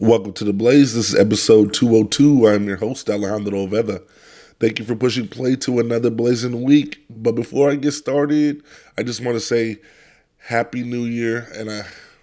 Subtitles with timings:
[0.00, 0.94] Welcome to the Blaze.
[0.94, 2.48] This is episode 202.
[2.48, 4.02] I'm your host, Alejandro Oveda.
[4.58, 7.04] Thank you for pushing play to another blazing week.
[7.10, 8.62] But before I get started,
[8.96, 9.76] I just want to say
[10.38, 11.82] Happy New Year and I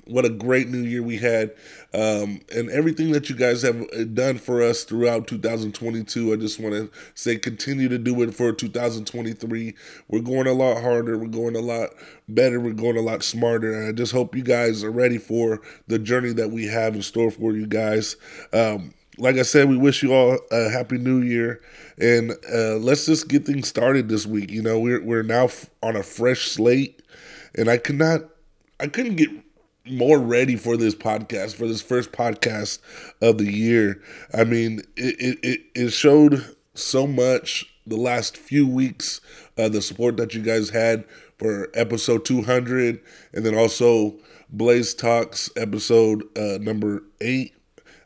[0.10, 1.52] what a great new year we had.
[1.94, 6.60] Um, and everything that you guys have uh, done for us throughout 2022 i just
[6.60, 9.74] want to say continue to do it for 2023
[10.10, 11.92] we're going a lot harder we're going a lot
[12.28, 15.61] better we're going a lot smarter and i just hope you guys are ready for
[15.88, 18.16] the journey that we have in store for you guys.
[18.54, 21.61] Um, like I said, we wish you all a happy new year,
[21.97, 24.52] and uh, let's just get things started this week.
[24.52, 27.02] You know, we're we're now f- on a fresh slate,
[27.55, 28.21] and I could not,
[28.80, 29.30] I couldn't get
[29.89, 32.80] more ready for this podcast for this first podcast
[33.22, 34.02] of the year.
[34.33, 39.22] I mean, it it, it showed so much the last few weeks,
[39.58, 41.05] uh, the support that you guys had
[41.38, 43.00] for episode 200,
[43.33, 44.16] and then also
[44.50, 47.53] Blaze Talks episode uh, number eight.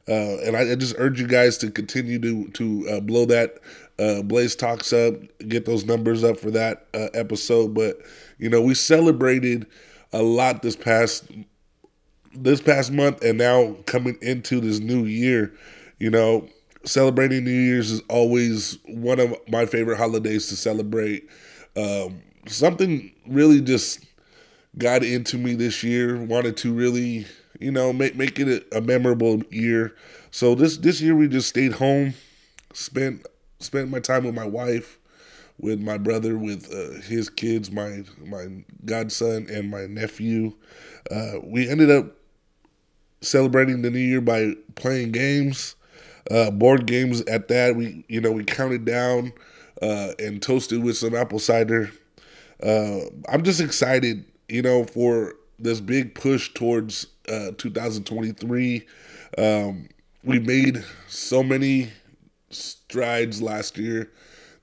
[0.08, 3.60] Uh, and I, I, just urge you guys to continue to to uh, blow that
[4.00, 5.14] uh, Blaze Talks up,
[5.48, 7.74] get those numbers up for that uh, episode.
[7.74, 8.02] But
[8.40, 9.68] you know, we celebrated
[10.12, 11.26] a lot this past
[12.34, 15.54] this past month and now coming into this new year,
[16.00, 16.48] you know,
[16.84, 21.28] celebrating New Year's is always one of my favorite holidays to celebrate.
[21.76, 24.06] Um, something really just
[24.78, 26.18] got into me this year.
[26.18, 27.26] Wanted to really,
[27.60, 29.96] you know, make make it a, a memorable year.
[30.32, 32.14] So this this year we just stayed home,
[32.74, 33.26] spent
[33.60, 34.98] spent my time with my wife,
[35.60, 40.54] with my brother, with uh, his kids, my my godson and my nephew.
[41.10, 42.16] Uh, we ended up
[43.22, 45.76] celebrating the new year by playing games,
[46.30, 47.22] uh, board games.
[47.22, 49.34] At that, we you know we counted down
[49.82, 51.92] uh, and toasted with some apple cider.
[52.64, 58.86] Uh, I'm just excited, you know, for this big push towards uh, 2023.
[59.38, 59.90] Um,
[60.24, 61.90] we made so many
[62.50, 64.12] strides last year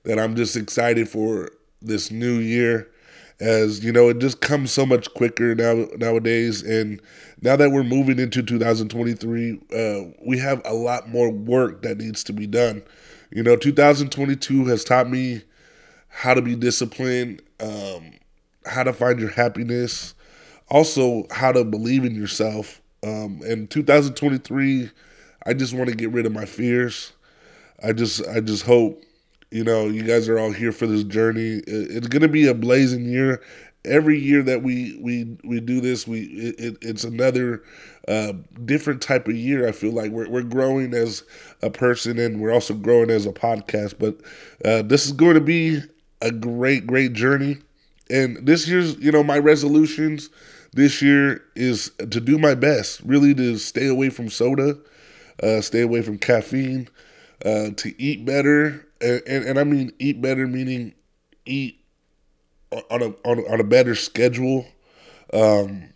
[0.03, 1.51] that I'm just excited for
[1.81, 2.89] this new year
[3.39, 6.61] as you know it just comes so much quicker now nowadays.
[6.61, 7.01] And
[7.41, 12.23] now that we're moving into 2023 uh, we have a lot more work that needs
[12.25, 12.83] to be done.
[13.31, 15.43] You know 2022 has taught me
[16.07, 18.11] how to be disciplined um,
[18.65, 20.15] how to find your happiness
[20.69, 22.81] also how to believe in yourself.
[23.03, 24.89] Um, and 2023
[25.45, 27.13] i just want to get rid of my fears.
[27.81, 29.03] I just i just hope
[29.51, 31.61] you know, you guys are all here for this journey.
[31.65, 33.41] It's going to be a blazing year.
[33.85, 37.63] Every year that we we we do this, we it, it's another
[38.07, 38.33] uh,
[38.65, 39.67] different type of year.
[39.67, 41.23] I feel like we're we're growing as
[41.61, 43.95] a person, and we're also growing as a podcast.
[43.97, 44.17] But
[44.65, 45.81] uh, this is going to be
[46.21, 47.59] a great great journey.
[48.09, 50.29] And this year's, you know, my resolutions
[50.73, 54.77] this year is to do my best, really to stay away from soda,
[55.41, 56.89] uh, stay away from caffeine,
[57.45, 60.93] uh, to eat better, and, and, I mean eat better meaning
[61.45, 61.79] eat
[62.71, 64.65] on a on, on a better schedule.
[65.33, 65.89] Um,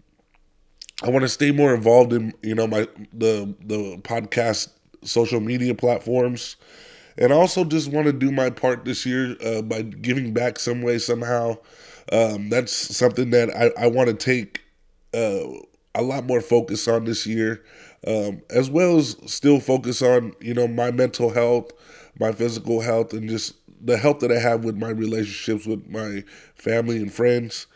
[1.03, 4.69] I want to stay more involved in you know my the the podcast
[5.03, 6.55] social media platforms,
[7.17, 10.59] and I also just want to do my part this year uh, by giving back
[10.59, 11.57] some way somehow.
[12.11, 14.61] Um, that's something that I, I want to take
[15.13, 15.43] uh,
[15.95, 17.63] a lot more focus on this year,
[18.05, 21.71] um, as well as still focus on you know my mental health,
[22.19, 26.23] my physical health and just the health that I have with my relationships with my
[26.55, 27.67] family and friends.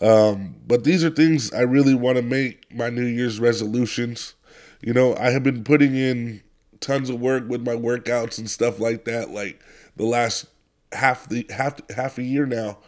[0.00, 4.34] Um, but these are things I really want to make my New Year's resolutions.
[4.82, 6.42] You know, I have been putting in
[6.80, 9.60] tons of work with my workouts and stuff like that, like
[9.96, 10.46] the last
[10.92, 12.78] half the half half a year now,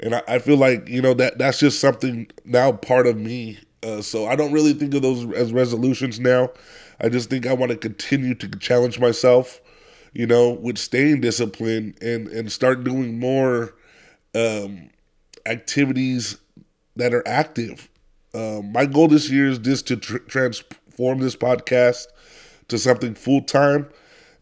[0.00, 3.58] and I, I feel like you know that that's just something now part of me.
[3.82, 6.50] Uh, so I don't really think of those as resolutions now.
[7.00, 9.60] I just think I want to continue to challenge myself
[10.14, 13.74] you know, with staying disciplined and and start doing more
[14.34, 14.90] um,
[15.44, 16.38] activities
[16.96, 17.88] that are active.
[18.32, 22.06] Um, my goal this year is just to tr- transform this podcast
[22.68, 23.88] to something full time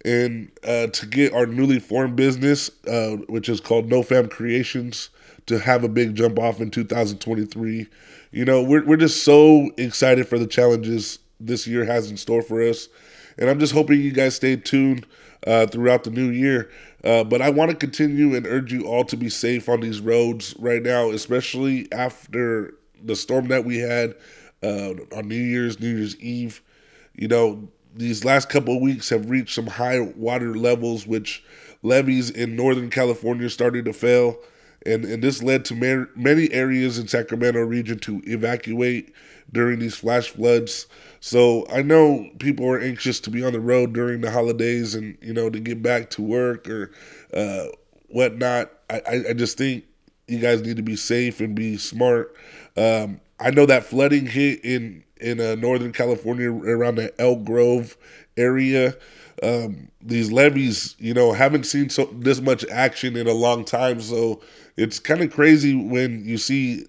[0.04, 5.10] and uh, to get our newly formed business, uh, which is called No Fam Creations,
[5.46, 7.86] to have a big jump off in 2023.
[8.32, 12.42] You know, we're, we're just so excited for the challenges this year has in store
[12.42, 12.88] for us.
[13.38, 15.06] And I'm just hoping you guys stay tuned
[15.46, 16.70] uh, throughout the new year.
[17.04, 20.00] Uh, but I want to continue and urge you all to be safe on these
[20.00, 24.14] roads right now, especially after the storm that we had
[24.62, 26.62] uh, on New Year's, New Year's Eve.
[27.14, 31.44] You know, these last couple of weeks have reached some high water levels, which
[31.82, 34.36] levees in Northern California started to fail.
[34.86, 39.12] And and this led to mar- many areas in Sacramento region to evacuate
[39.52, 40.86] during these flash floods.
[41.20, 45.16] So I know people are anxious to be on the road during the holidays and
[45.20, 46.90] you know to get back to work or
[47.34, 47.66] uh,
[48.08, 48.70] whatnot.
[48.90, 49.84] I, I just think
[50.28, 52.34] you guys need to be safe and be smart.
[52.76, 57.96] Um, I know that flooding hit in in uh, Northern California around the Elk Grove
[58.36, 58.94] area.
[59.42, 64.00] Um, these levees, you know, haven't seen so this much action in a long time.
[64.00, 64.40] So
[64.76, 66.86] it's kind of crazy when you see,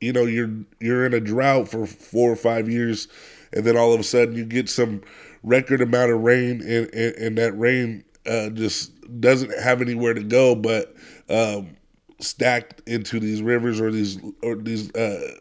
[0.00, 0.50] you know, you're
[0.80, 3.08] you're in a drought for four or five years,
[3.52, 5.02] and then all of a sudden you get some
[5.42, 10.22] record amount of rain, and and, and that rain uh, just doesn't have anywhere to
[10.22, 10.94] go, but
[11.28, 11.76] um,
[12.20, 15.36] stacked into these rivers or these or these uh,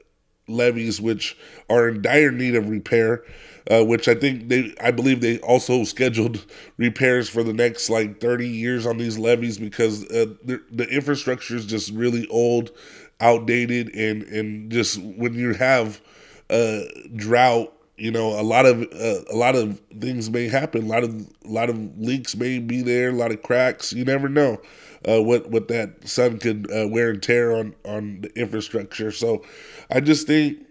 [0.47, 1.38] levees, which
[1.69, 3.23] are in dire need of repair.
[3.69, 6.45] Uh, which I think they, I believe they also scheduled
[6.77, 11.65] repairs for the next like 30 years on these levees because uh, the, infrastructure is
[11.65, 12.69] just really old,
[13.19, 16.00] outdated, and and just when you have
[16.50, 20.83] a drought, you know, a lot of uh, a lot of things may happen.
[20.83, 23.09] A lot of a lot of leaks may be there.
[23.09, 23.94] A lot of cracks.
[23.94, 24.62] You never know
[25.07, 29.12] uh, what what that sun could uh, wear and tear on on the infrastructure.
[29.12, 29.44] So
[29.89, 30.64] I just think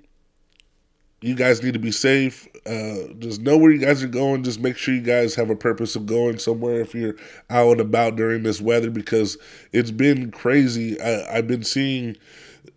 [1.25, 2.47] you guys need to be safe.
[2.67, 4.43] Uh, just know where you guys are going.
[4.43, 7.17] Just make sure you guys have a purpose of going somewhere if you're
[7.49, 9.39] out and about during this weather because
[9.73, 11.01] it's been crazy.
[11.01, 12.19] I, I've been seeing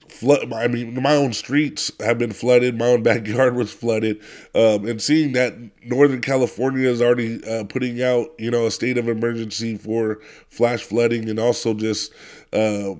[0.07, 0.53] flood.
[0.53, 2.77] I mean, my own streets have been flooded.
[2.77, 4.21] My own backyard was flooded,
[4.55, 8.97] um, and seeing that Northern California is already uh, putting out, you know, a state
[8.97, 12.13] of emergency for flash flooding, and also just
[12.53, 12.95] uh,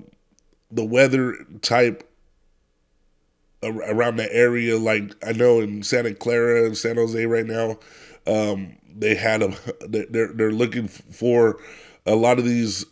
[0.70, 2.07] the weather type
[3.62, 4.78] around the area.
[4.78, 7.78] Like I know in Santa Clara and San Jose right now,
[8.26, 9.54] um, they had a
[9.88, 11.58] they're they're looking for
[12.06, 12.84] a lot of these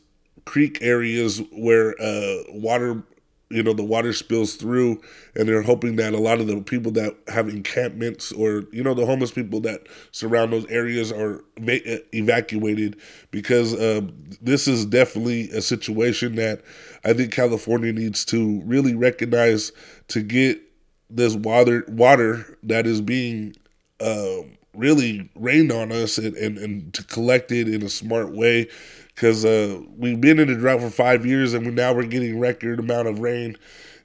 [0.44, 3.02] creek areas where uh, water
[3.48, 5.00] you know the water spills through
[5.36, 8.92] and they're hoping that a lot of the people that have encampments or you know
[8.92, 12.96] the homeless people that surround those areas are evacuated
[13.30, 14.00] because uh,
[14.42, 16.60] this is definitely a situation that
[17.04, 19.70] i think california needs to really recognize
[20.08, 20.60] to get
[21.08, 23.54] this water water that is being
[24.00, 24.42] uh,
[24.74, 28.68] really rained on us and, and, and to collect it in a smart way.
[29.14, 32.38] Because uh, we've been in a drought for five years and we now we're getting
[32.38, 33.56] record amount of rain.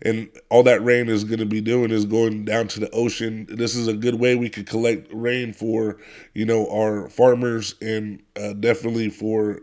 [0.04, 3.46] And all that rain is going to be doing is going down to the ocean.
[3.50, 5.98] This is a good way we could collect rain for
[6.34, 9.60] you know our farmers and uh, definitely for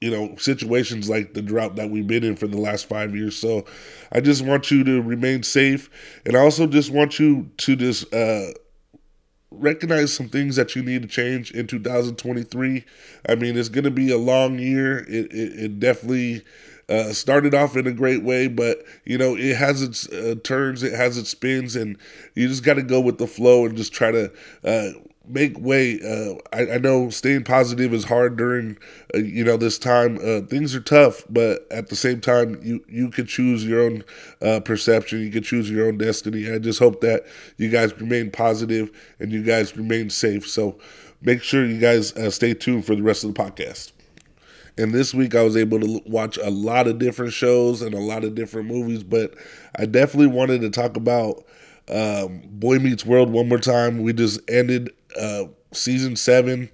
[0.00, 3.36] you know situations like the drought that we've been in for the last five years
[3.36, 3.64] so
[4.12, 5.90] i just want you to remain safe
[6.24, 8.48] and i also just want you to just uh,
[9.50, 12.84] recognize some things that you need to change in 2023.
[13.28, 14.98] I mean, it's going to be a long year.
[15.08, 16.42] It, it, it definitely
[16.88, 20.82] uh, started off in a great way, but you know, it has its uh, turns,
[20.82, 21.96] it has its spins, and
[22.34, 24.32] you just got to go with the flow and just try to
[24.64, 24.90] uh,
[25.28, 26.00] make way.
[26.00, 28.78] Uh, I, I, know staying positive is hard during,
[29.14, 30.18] uh, you know, this time.
[30.18, 34.04] Uh, things are tough, but at the same time, you you can choose your own
[34.42, 35.20] uh, perception.
[35.20, 36.50] You can choose your own destiny.
[36.50, 37.24] I just hope that
[37.56, 38.90] you guys remain positive
[39.20, 40.46] and you guys remain safe.
[40.48, 40.78] So
[41.22, 43.92] make sure you guys uh, stay tuned for the rest of the podcast.
[44.76, 48.00] And this week I was able to watch a lot of different shows and a
[48.00, 49.34] lot of different movies, but
[49.76, 51.44] I definitely wanted to talk about
[51.88, 54.02] um, Boy Meets World one more time.
[54.02, 56.70] We just ended uh, season seven,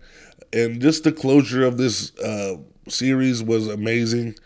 [0.53, 2.57] and just the closure of this uh,
[2.89, 4.37] series was amazing.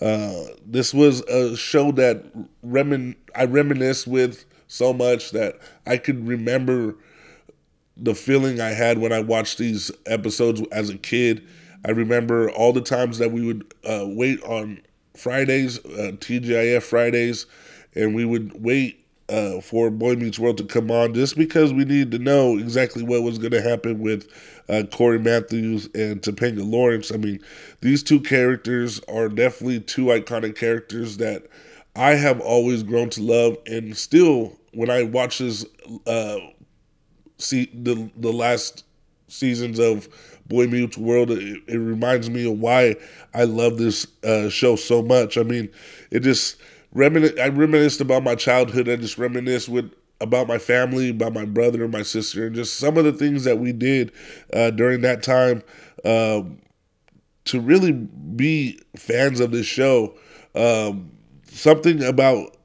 [0.00, 2.24] Uh, this was a show that
[2.64, 6.96] remin- I reminisce with so much that I could remember
[7.96, 11.46] the feeling I had when I watched these episodes as a kid.
[11.84, 14.82] I remember all the times that we would uh, wait on
[15.16, 17.46] Fridays, uh, TGIF Fridays,
[17.94, 21.84] and we would wait uh, for Boy Meets World to come on just because we
[21.84, 24.28] needed to know exactly what was going to happen with
[24.68, 27.10] uh, Cory Matthews and Topanga Lawrence.
[27.12, 27.40] I mean,
[27.80, 31.46] these two characters are definitely two iconic characters that
[31.96, 35.64] I have always grown to love, and still, when I watch this,
[36.06, 36.38] uh,
[37.38, 38.84] see the the last
[39.28, 40.08] seasons of
[40.46, 42.96] Boy Meets World, it, it reminds me of why
[43.34, 45.38] I love this uh, show so much.
[45.38, 45.70] I mean,
[46.10, 46.56] it just
[46.96, 48.88] Remin- I reminisced about my childhood.
[48.88, 52.76] I just reminisce with about my family, about my brother and my sister, and just
[52.76, 54.12] some of the things that we did
[54.52, 55.62] uh, during that time
[56.06, 56.58] um,
[57.46, 60.14] to really be fans of this show.
[60.54, 61.12] Um,
[61.48, 62.56] something about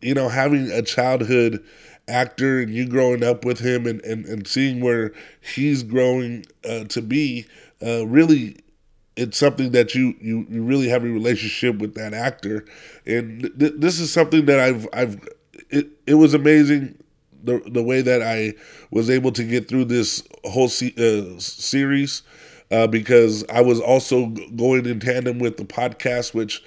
[0.00, 1.62] you know having a childhood
[2.08, 6.84] actor and you growing up with him and, and, and seeing where he's growing uh,
[6.84, 7.46] to be
[7.84, 8.56] uh, really
[9.20, 12.64] it's something that you you, you really have a relationship with that actor,
[13.06, 15.28] and th- this is something that I've I've
[15.68, 16.98] it, it was amazing
[17.42, 18.54] the the way that I
[18.90, 22.22] was able to get through this whole se- uh, series
[22.70, 26.62] uh, because I was also going in tandem with the podcast, which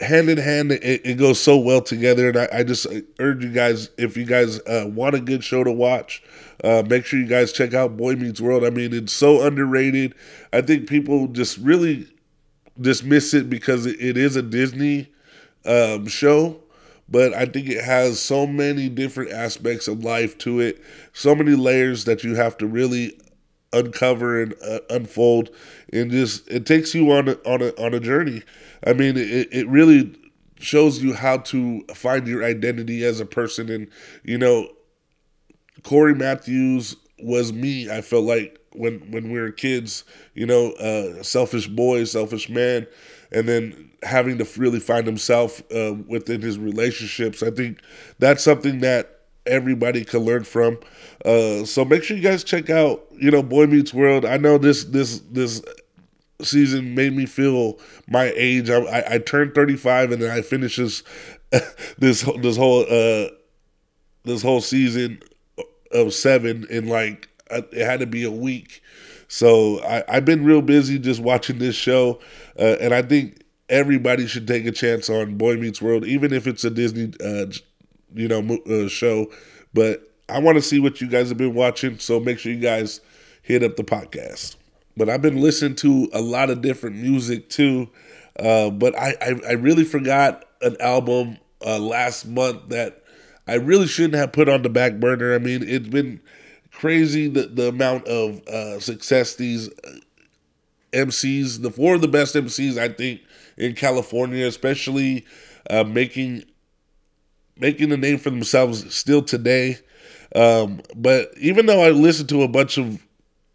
[0.00, 2.28] hand in hand it, it goes so well together.
[2.28, 2.86] And I, I, just
[3.18, 6.22] urge you guys if you guys uh, want a good show to watch.
[6.64, 8.64] Uh, make sure you guys check out Boy Meets World.
[8.64, 10.14] I mean, it's so underrated.
[10.52, 12.08] I think people just really
[12.80, 15.08] dismiss it because it, is a Disney
[15.64, 16.60] um, show
[17.08, 20.82] but I think it has so many different aspects of life to it,
[21.12, 23.18] so many layers that you have to really
[23.72, 25.50] uncover and uh, unfold,
[25.92, 28.42] and just it takes you on a, on a on a journey.
[28.84, 30.14] I mean, it it really
[30.58, 33.88] shows you how to find your identity as a person, and
[34.24, 34.68] you know,
[35.82, 37.90] Cory Matthews was me.
[37.90, 40.04] I felt like when when we were kids,
[40.34, 42.86] you know, uh, selfish boy, selfish man,
[43.32, 47.42] and then having to really find himself uh, within his relationships.
[47.42, 47.80] I think
[48.18, 50.78] that's something that everybody can learn from.
[51.24, 54.24] Uh, so make sure you guys check out, you know, Boy Meets World.
[54.24, 55.62] I know this this this
[56.42, 57.78] season made me feel
[58.08, 58.68] my age.
[58.68, 61.02] I, I, I turned 35 and then I finished this
[61.98, 63.28] this this whole uh
[64.24, 65.20] this whole season
[65.96, 68.82] of seven in like it had to be a week.
[69.28, 72.20] So I, I've been real busy just watching this show,
[72.58, 76.46] uh, and I think everybody should take a chance on Boy Meets World, even if
[76.46, 77.46] it's a Disney, uh,
[78.14, 79.26] you know, uh, show.
[79.74, 82.60] But I want to see what you guys have been watching, so make sure you
[82.60, 83.00] guys
[83.42, 84.56] hit up the podcast.
[84.96, 87.90] But I've been listening to a lot of different music too.
[88.38, 93.02] Uh, but I, I, I really forgot an album uh, last month that
[93.46, 95.34] I really shouldn't have put on the back burner.
[95.34, 96.20] I mean, it's been
[96.72, 99.98] crazy the, the amount of uh, success these uh,
[100.92, 103.20] MCs, the four of the best MCs I think
[103.56, 105.24] in California, especially
[105.70, 106.44] uh, making
[107.58, 109.78] making a name for themselves still today.
[110.34, 113.04] Um, but even though I listen to a bunch of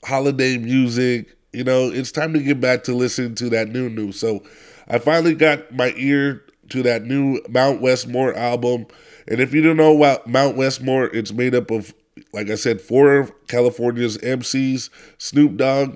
[0.04, 4.12] holiday music, you know, it's time to get back to listening to that new new.
[4.12, 4.44] So
[4.88, 8.88] I finally got my ear to that new Mount Westmore album.
[9.32, 11.94] And if you don't know about Mount Westmore, it's made up of
[12.34, 15.96] like I said, four of California's MCs Snoop Dogg,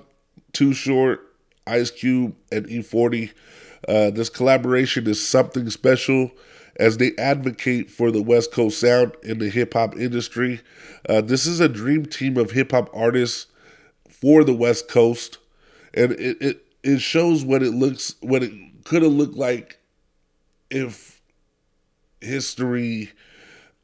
[0.54, 1.20] Too Short,
[1.66, 3.32] Ice Cube, and E40.
[3.86, 6.30] Uh, this collaboration is something special
[6.76, 10.62] as they advocate for the West Coast sound in the hip hop industry.
[11.06, 13.48] Uh, this is a dream team of hip hop artists
[14.08, 15.36] for the West Coast,
[15.92, 18.52] and it, it, it shows what it looks, what it
[18.84, 19.78] could have looked like
[20.70, 21.20] if
[22.22, 23.12] history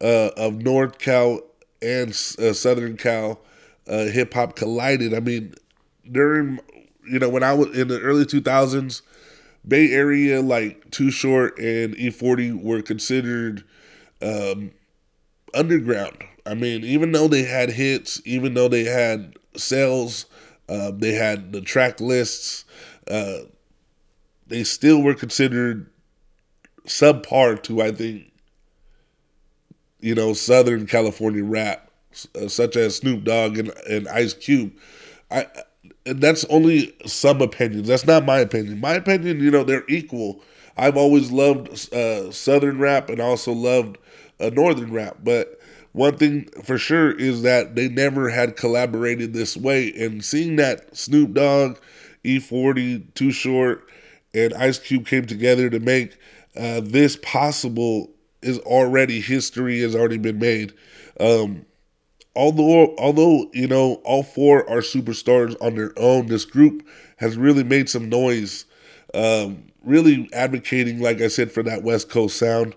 [0.02, 1.40] uh, of North Cal
[1.80, 3.40] and uh, Southern Cal
[3.88, 5.14] uh, hip hop collided.
[5.14, 5.54] I mean,
[6.10, 6.60] during
[7.08, 9.02] you know when I was in the early two thousands,
[9.66, 13.64] Bay Area like Too Short and E40 were considered
[14.20, 14.72] um,
[15.54, 16.24] underground.
[16.44, 20.26] I mean, even though they had hits, even though they had sales,
[20.68, 22.64] uh, they had the track lists,
[23.08, 23.38] uh,
[24.48, 25.88] they still were considered
[26.86, 28.31] subpar to I think
[30.02, 31.90] you know, Southern California rap,
[32.34, 34.72] uh, such as Snoop Dogg and, and Ice Cube.
[35.30, 35.46] I
[36.04, 37.88] that's only some opinions.
[37.88, 38.80] That's not my opinion.
[38.80, 40.42] My opinion, you know, they're equal.
[40.76, 43.98] I've always loved uh, Southern rap and also loved
[44.40, 45.60] uh, Northern rap, but
[45.92, 49.92] one thing for sure is that they never had collaborated this way.
[49.92, 51.76] And seeing that Snoop Dogg,
[52.24, 53.86] E40, Too Short,
[54.34, 56.16] and Ice Cube came together to make
[56.56, 58.10] uh, this possible
[58.42, 60.72] is already history has already been made.
[61.20, 61.66] Um,
[62.34, 67.64] although although you know all four are superstars on their own, this group has really
[67.64, 68.64] made some noise.
[69.14, 72.74] Um, really advocating, like I said, for that West Coast sound.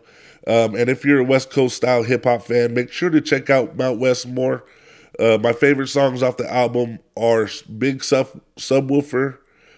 [0.47, 3.49] Um, and if you're a West Coast style hip hop fan, make sure to check
[3.49, 4.63] out Mount Westmore.
[5.19, 9.37] Uh, my favorite songs off the album are Big Sub- Subwoofer,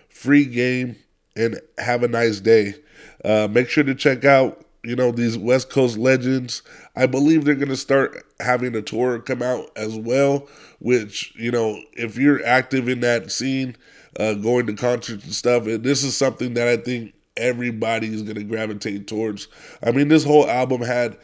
[0.09, 0.97] Free Game,
[1.35, 2.75] and Have a Nice Day.
[3.23, 6.61] Uh, make sure to check out you know, these West Coast legends.
[6.95, 10.47] I believe they're going to start having a tour come out as well,
[10.79, 13.75] which, you know, if you're active in that scene,
[14.17, 18.21] uh, going to concerts and stuff, and this is something that I think everybody is
[18.21, 19.49] going to gravitate towards.
[19.83, 21.17] I mean, this whole album had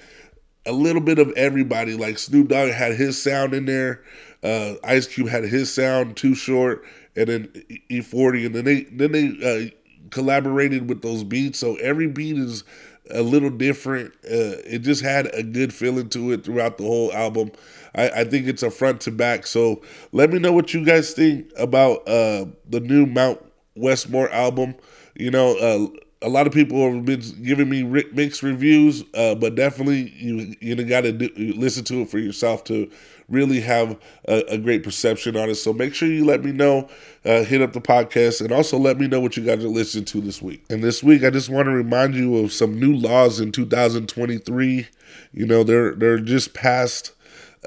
[0.66, 1.94] a little bit of everybody.
[1.96, 4.04] Like Snoop Dogg had his sound in there,
[4.44, 6.84] uh, Ice Cube had his sound, Too Short,
[7.16, 7.48] and then
[7.90, 11.60] E40, and then they then they uh, collaborated with those beats.
[11.60, 12.64] So every beat is
[13.12, 14.14] a little different.
[14.24, 17.52] Uh, it just had a good feeling to it throughout the whole album.
[17.96, 19.46] I, I, think it's a front to back.
[19.46, 19.82] So
[20.12, 23.44] let me know what you guys think about uh, the new Mount
[23.76, 24.76] Westmore album.
[25.16, 25.88] You know, uh,
[26.24, 30.76] a lot of people have been giving me mixed reviews, uh, but definitely you you
[30.84, 32.90] got to listen to it for yourself to
[33.30, 35.56] really have a, a, great perception on it.
[35.56, 36.90] So make sure you let me know,
[37.26, 40.06] uh, hit up the podcast, and also let me know what you got to listen
[40.06, 40.64] to this week.
[40.70, 44.88] And this week, I just want to remind you of some new laws in 2023.
[45.34, 47.14] You know, they're they're just passed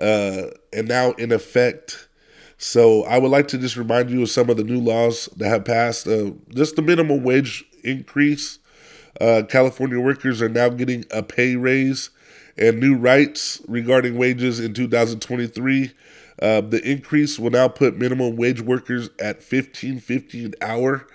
[0.00, 2.08] uh, and now in effect.
[2.58, 5.48] So I would like to just remind you of some of the new laws that
[5.48, 6.08] have passed.
[6.08, 8.58] Uh, just the minimum wage increase.
[9.20, 12.10] Uh, California workers are now getting a pay raise
[12.58, 15.92] and new rights regarding wages in 2023.
[16.40, 21.06] Uh, the increase will now put minimum wage workers at 15.50 an hour.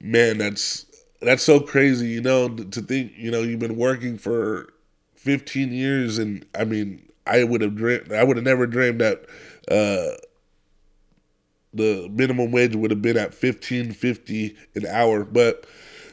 [0.00, 0.86] Man, that's
[1.20, 4.72] that's so crazy, you know, to think, you know, you've been working for
[5.16, 9.26] 15 years and I mean, I would have dreamed I would have never dreamed that
[9.70, 10.16] uh,
[11.74, 15.66] the minimum wage would have been at 15.50 an hour, but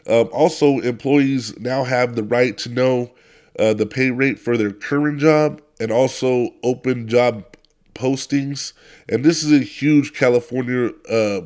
[0.08, 3.12] um, also employees now have the right to know
[3.58, 7.46] uh, the pay rate for their current job and also open job
[7.94, 8.74] postings.
[9.10, 11.42] And this is a huge California uh,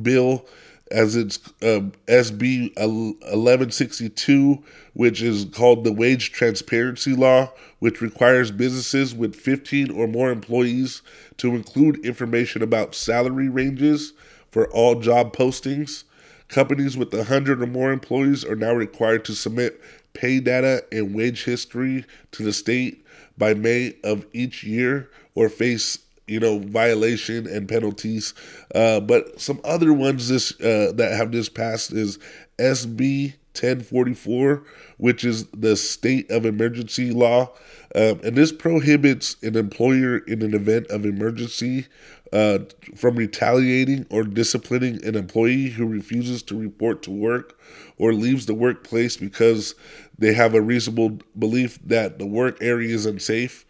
[0.00, 0.46] bill
[0.90, 4.62] as it's uh, SB 1162,
[4.92, 11.00] which is called the Wage Transparency Law, which requires businesses with 15 or more employees
[11.38, 14.12] to include information about salary ranges
[14.50, 16.04] for all job postings.
[16.52, 19.80] Companies with 100 or more employees are now required to submit
[20.12, 23.06] pay data and wage history to the state
[23.38, 28.34] by May of each year or face you know violation and penalties.
[28.74, 32.18] Uh, but some other ones this uh, that have just passed is
[32.58, 34.64] SB 1044,
[34.96, 37.50] which is the state of emergency law,
[37.94, 41.86] um, and this prohibits an employer in an event of emergency
[42.32, 42.60] uh,
[42.96, 47.58] from retaliating or disciplining an employee who refuses to report to work
[47.98, 49.74] or leaves the workplace because
[50.18, 53.66] they have a reasonable belief that the work area is unsafe.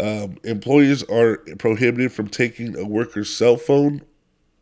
[0.00, 4.02] Um, employees are prohibited from taking a worker's cell phone,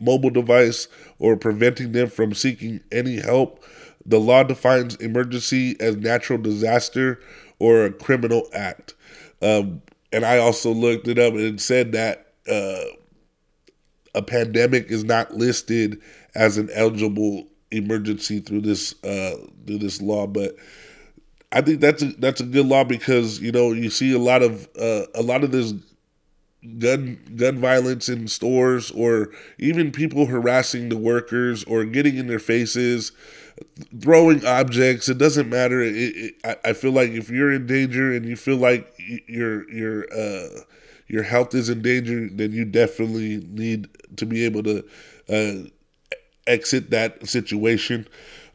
[0.00, 3.62] mobile device, or preventing them from seeking any help.
[4.06, 7.20] The law defines emergency as natural disaster
[7.58, 8.94] or a criminal act.
[9.40, 12.84] Um, and I also looked it up and said that uh,
[14.14, 16.00] a pandemic is not listed
[16.34, 19.36] as an eligible emergency through this uh,
[19.66, 20.56] through this law, but
[21.52, 24.42] I think that's a that's a good law because you know you see a lot
[24.42, 25.74] of uh, a lot of this
[26.78, 32.38] gun gun violence in stores or even people harassing the workers or getting in their
[32.38, 33.12] faces
[34.00, 38.12] throwing objects it doesn't matter it, it, I, I feel like if you're in danger
[38.12, 38.92] and you feel like
[39.26, 40.60] your your uh,
[41.06, 44.84] your health is in danger then you definitely need to be able to
[45.28, 45.68] uh,
[46.46, 48.06] exit that situation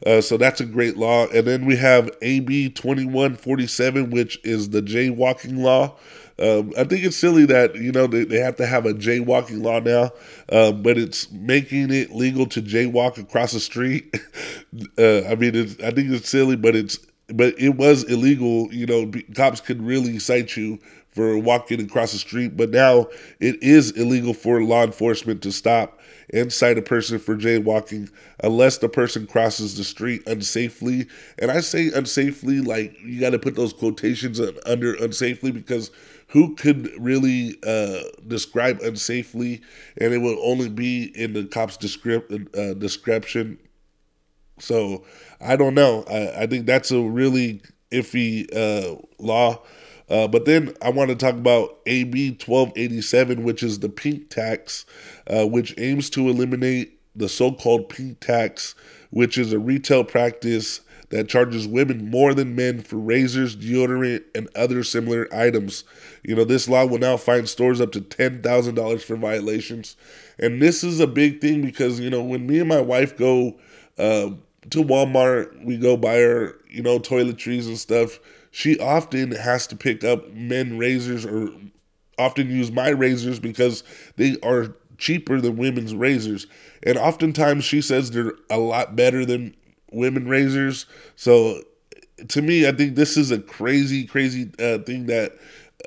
[0.06, 1.26] uh, so that's a great law.
[1.28, 5.96] And then we have AB 2147, which is the jaywalking law.
[6.40, 9.62] Um, I think it's silly that you know they, they have to have a jaywalking
[9.62, 10.12] law now,
[10.50, 14.14] um, but it's making it legal to jaywalk across the street.
[14.98, 16.98] uh, I mean, I think it's silly, but it's
[17.28, 18.72] but it was illegal.
[18.72, 20.78] You know, cops could really cite you
[21.10, 23.08] for walking across the street, but now
[23.40, 25.98] it is illegal for law enforcement to stop
[26.32, 28.10] and cite a person for jaywalking
[28.44, 31.08] unless the person crosses the street unsafely.
[31.38, 35.90] And I say unsafely, like you got to put those quotations under unsafely because
[36.28, 39.62] who could really uh, describe unsafely?
[39.98, 43.58] And it will only be in the cop's descript, uh, description.
[44.58, 45.04] So
[45.40, 46.04] I don't know.
[46.10, 49.62] I, I think that's a really iffy uh, law.
[50.10, 54.86] Uh, but then I want to talk about AB 1287, which is the pink tax,
[55.26, 58.74] uh, which aims to eliminate the so called pink tax,
[59.10, 64.48] which is a retail practice that charges women more than men for razors, deodorant, and
[64.54, 65.84] other similar items.
[66.22, 69.96] You know, this law will now fine stores up to $10,000 for violations.
[70.38, 73.58] And this is a big thing because, you know, when me and my wife go
[73.98, 74.30] uh,
[74.70, 79.76] to Walmart, we go buy our, you know, toiletries and stuff she often has to
[79.76, 81.50] pick up men razors or
[82.18, 83.84] often use my razors because
[84.16, 86.46] they are cheaper than women's razors.
[86.82, 89.54] And oftentimes she says they're a lot better than
[89.92, 90.86] women razors.
[91.16, 91.62] So
[92.28, 95.38] to me, I think this is a crazy, crazy uh, thing that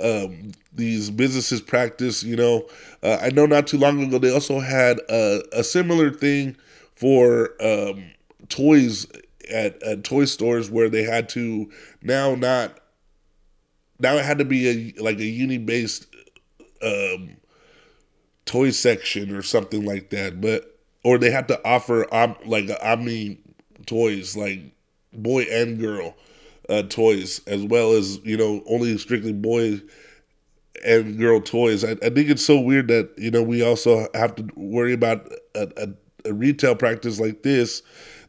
[0.01, 2.23] um, these businesses practice.
[2.23, 2.67] You know,
[3.03, 6.55] uh, I know not too long ago they also had a, a similar thing
[6.95, 8.11] for um,
[8.49, 9.07] toys
[9.51, 11.69] at, at toy stores where they had to
[12.01, 12.77] now not
[13.99, 16.07] now it had to be a like a uni based
[16.81, 17.37] um,
[18.45, 20.41] toy section or something like that.
[20.41, 23.39] But or they had to offer um, like omni
[23.91, 24.61] toys, like
[25.11, 26.15] boy and girl
[26.69, 29.81] uh, toys, as well as you know only strictly boy
[30.85, 31.83] and girl toys.
[31.83, 35.29] I, I, think it's so weird that you know we also have to worry about
[35.55, 37.83] a, a, a retail practice like this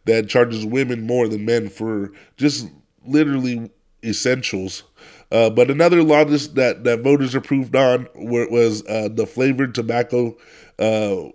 [0.05, 2.69] that charges women more than men for just
[3.07, 3.71] literally
[4.05, 4.83] essentials.
[5.31, 10.37] Uh, but another law that that voters approved on was uh, the flavored tobacco
[10.81, 11.29] uh,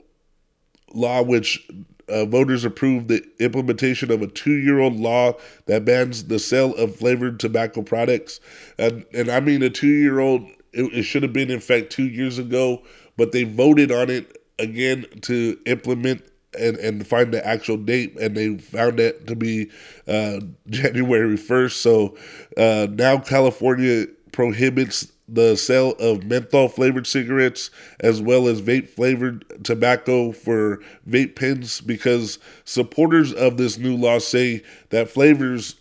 [0.94, 1.66] law, which
[2.10, 5.34] uh, voters approved the implementation of a two-year-old law
[5.66, 8.40] that bans the sale of flavored tobacco products,
[8.78, 10.44] and and I mean a two-year-old.
[10.74, 12.84] It, it should have been in fact two years ago,
[13.18, 16.24] but they voted on it again to implement
[16.58, 19.70] and, and find the actual date, and they found it to be
[20.08, 20.40] uh,
[20.70, 21.72] January 1st.
[21.72, 22.18] So
[22.58, 29.44] uh, now California prohibits the sale of menthol flavored cigarettes as well as vape flavored
[29.64, 35.76] tobacco for vape pens because supporters of this new law say that flavors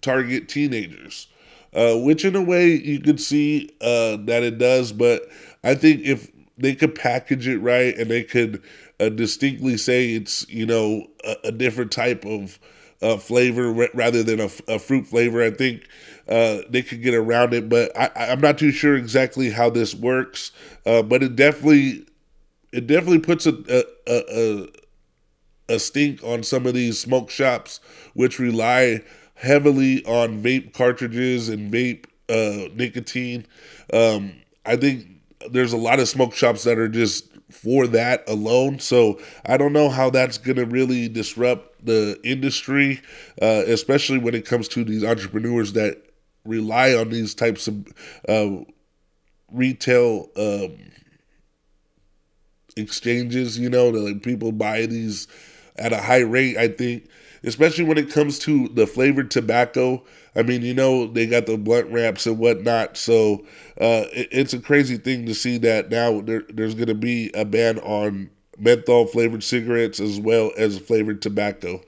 [0.00, 1.28] target teenagers.
[1.74, 5.22] Uh, which in a way you could see uh, that it does, but
[5.64, 8.62] I think if they could package it right and they could
[9.00, 12.58] uh, distinctly say it's you know a, a different type of
[13.02, 15.42] uh, flavor rather than a, a, fruit flavor.
[15.42, 15.88] I think
[16.28, 19.94] uh, they could get around it, but I, am not too sure exactly how this
[19.94, 20.52] works.
[20.86, 22.06] Uh, but it definitely
[22.72, 24.68] it definitely puts a a, a
[25.68, 27.80] a stink on some of these smoke shops,
[28.14, 29.02] which rely
[29.34, 33.46] heavily on vape cartridges and vape uh, nicotine.
[33.92, 35.06] Um, I think
[35.50, 38.78] there's a lot of smoke shops that are just for that alone.
[38.78, 43.00] So I don't know how that's going to really disrupt the industry,
[43.40, 46.02] uh, especially when it comes to these entrepreneurs that
[46.44, 47.86] rely on these types of
[48.28, 48.64] uh,
[49.50, 50.76] retail um,
[52.76, 53.58] exchanges.
[53.58, 55.28] You know, that like people buy these
[55.76, 56.56] at a high rate.
[56.56, 57.08] I think,
[57.44, 60.04] especially when it comes to the flavored tobacco.
[60.34, 62.96] I mean, you know, they got the blunt wraps and whatnot.
[62.96, 63.44] So
[63.80, 67.30] uh, it, it's a crazy thing to see that now there, there's going to be
[67.34, 71.82] a ban on menthol flavored cigarettes as well as flavored tobacco.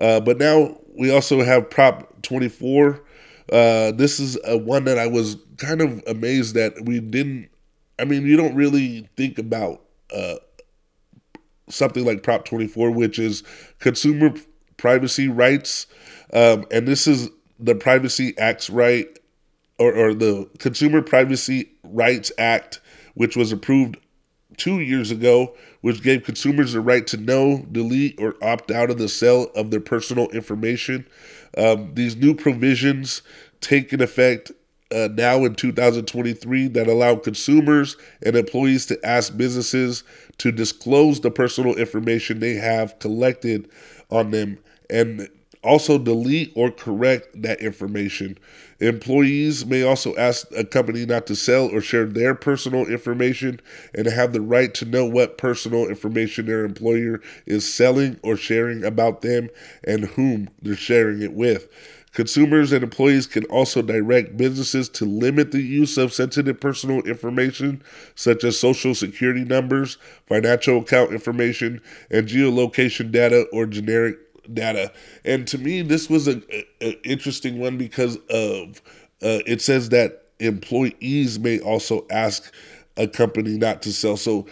[0.00, 3.02] Uh, but now we also have Prop 24.
[3.50, 7.48] Uh, this is a one that I was kind of amazed that we didn't.
[7.98, 9.82] I mean, you don't really think about
[10.14, 10.36] uh,
[11.68, 13.42] something like Prop 24, which is
[13.78, 14.32] consumer
[14.76, 15.86] privacy rights.
[16.32, 19.06] Um, and this is the Privacy Acts right
[19.78, 22.80] or, or the Consumer Privacy Rights Act,
[23.14, 23.96] which was approved
[24.56, 28.98] two years ago, which gave consumers the right to know, delete, or opt out of
[28.98, 31.06] the sale of their personal information.
[31.56, 33.22] Um, these new provisions
[33.60, 34.52] take in effect
[34.92, 40.02] uh, now in 2023 that allow consumers and employees to ask businesses
[40.38, 43.70] to disclose the personal information they have collected
[44.10, 45.28] on them and
[45.62, 48.38] also delete or correct that information.
[48.80, 53.60] Employees may also ask a company not to sell or share their personal information
[53.94, 58.84] and have the right to know what personal information their employer is selling or sharing
[58.84, 59.50] about them
[59.84, 61.68] and whom they're sharing it with.
[62.12, 67.82] Consumers and employees can also direct businesses to limit the use of sensitive personal information,
[68.16, 69.96] such as social security numbers,
[70.26, 74.16] financial account information, and geolocation data or generic
[74.54, 74.92] data.
[75.24, 76.42] And to me, this was a,
[76.82, 78.82] a interesting one because of
[79.22, 82.52] uh, it says that employees may also ask
[82.96, 84.16] a company not to sell.
[84.16, 84.46] So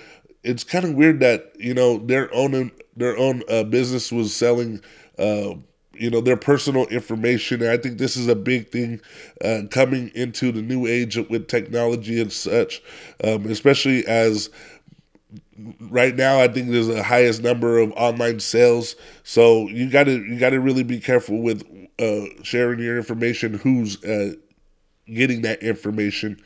[0.44, 4.80] it's kind of weird that you know their own their own uh, business was selling.
[5.18, 5.54] Uh,
[5.94, 7.66] you know their personal information.
[7.66, 9.00] I think this is a big thing
[9.44, 12.82] uh, coming into the new age with technology and such,
[13.24, 14.50] um, especially as
[15.80, 18.96] right now I think there's the highest number of online sales.
[19.22, 21.64] So you got to you got to really be careful with
[21.98, 23.54] uh, sharing your information.
[23.54, 24.34] Who's uh,
[25.06, 26.40] getting that information?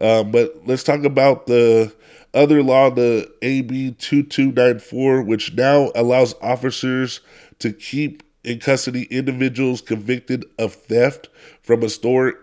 [0.00, 1.94] Um, but let's talk about the
[2.34, 7.20] other law, the AB two two nine four, which now allows officers
[7.60, 11.28] to keep in custody individuals convicted of theft
[11.62, 12.34] from a store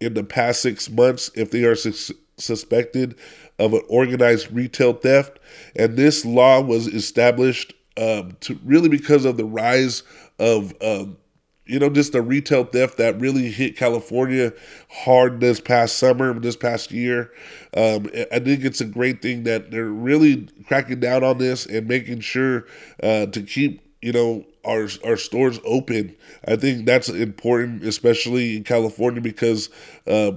[0.00, 3.16] in the past six months if they are su- suspected
[3.58, 5.38] of an organized retail theft.
[5.76, 10.02] And this law was established um, to really because of the rise
[10.38, 11.18] of, um,
[11.66, 14.52] you know, just the retail theft that really hit California
[14.90, 17.30] hard this past summer, this past year.
[17.76, 21.86] Um, I think it's a great thing that they're really cracking down on this and
[21.86, 22.66] making sure
[23.02, 26.16] uh, to keep, you know, our our stores open.
[26.46, 29.70] I think that's important, especially in California, because
[30.06, 30.32] uh,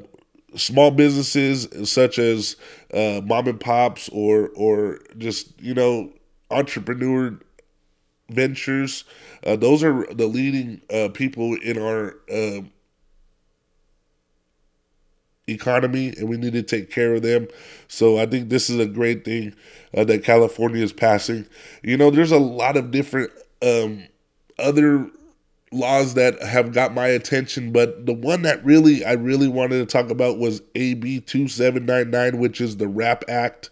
[0.55, 2.55] small businesses such as
[2.93, 6.11] uh, mom and pops or or just you know
[6.51, 7.37] entrepreneur
[8.29, 9.03] Ventures.
[9.45, 12.61] Uh, those are the leading uh, people in our uh,
[15.47, 17.47] economy, and we need to take care of them.
[17.87, 19.55] So I think this is a great thing
[19.95, 21.45] uh, that California is passing.
[21.83, 24.05] You know, there's a lot of different um,
[24.57, 25.09] other
[25.71, 29.85] laws that have got my attention, but the one that really I really wanted to
[29.85, 33.71] talk about was AB 2799, which is the RAP Act.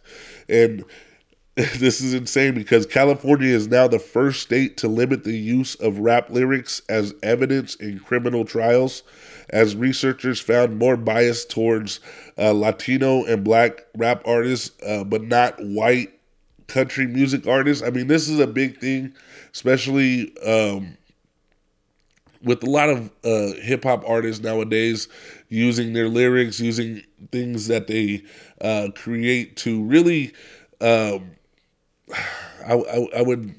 [0.50, 0.84] And
[1.56, 6.00] this is insane because California is now the first state to limit the use of
[6.00, 9.04] rap lyrics as evidence in criminal trials,
[9.50, 12.00] as researchers found more bias towards
[12.40, 16.20] uh, Latino and black rap artists, uh, but not white
[16.68, 17.84] country music artists.
[17.84, 19.14] I mean, this is a big thing,
[19.54, 20.98] especially um,
[22.44, 25.08] with a lot of uh, hip hop artists nowadays
[25.50, 27.02] using their lyrics, using
[27.32, 28.24] things that they
[28.62, 30.34] uh, create to really.
[30.82, 31.32] Um,
[32.66, 33.56] I, I, I would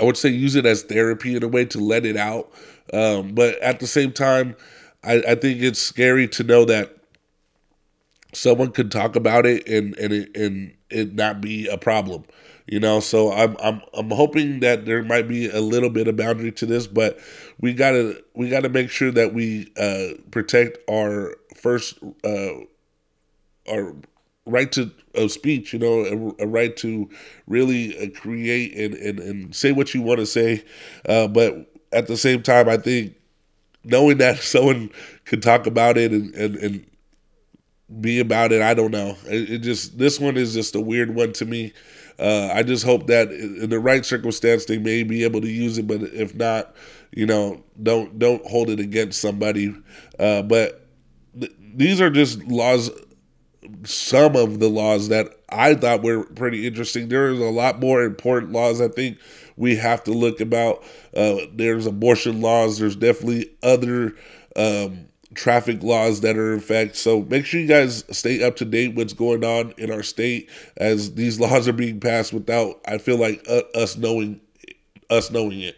[0.00, 2.50] I would say use it as therapy in a way to let it out.
[2.92, 4.56] Um, but at the same time,
[5.04, 6.96] I, I think it's scary to know that
[8.32, 12.24] someone could talk about it and and it, and it not be a problem.
[12.66, 16.16] You know, so I'm I'm I'm hoping that there might be a little bit of
[16.16, 17.18] boundary to this, but
[17.60, 22.50] we gotta we gotta make sure that we uh, protect our first uh,
[23.68, 23.94] our
[24.46, 27.08] right to of speech, you know, a, a right to
[27.46, 30.64] really uh, create and, and, and say what you want to say.
[31.06, 33.14] Uh, but at the same time, I think
[33.84, 34.90] knowing that someone
[35.24, 36.86] could talk about it and, and, and
[38.00, 39.16] be about it, I don't know.
[39.26, 41.72] It, it, just, this one is just a weird one to me.
[42.18, 45.78] Uh, I just hope that in the right circumstance they may be able to use
[45.78, 46.74] it, but if not,
[47.10, 49.74] you know, don't don't hold it against somebody.
[50.18, 50.86] Uh, but
[51.38, 52.90] th- these are just laws
[53.84, 57.08] some of the laws that I thought were pretty interesting.
[57.08, 59.18] There is a lot more important laws I think
[59.56, 60.82] we have to look about.
[61.14, 62.78] Uh, there's abortion laws.
[62.78, 64.14] There's definitely other
[64.56, 66.96] um, traffic laws that are in effect.
[66.96, 70.50] So make sure you guys stay up to date what's going on in our state
[70.76, 74.40] as these laws are being passed without I feel like uh, us knowing
[75.10, 75.76] us knowing it.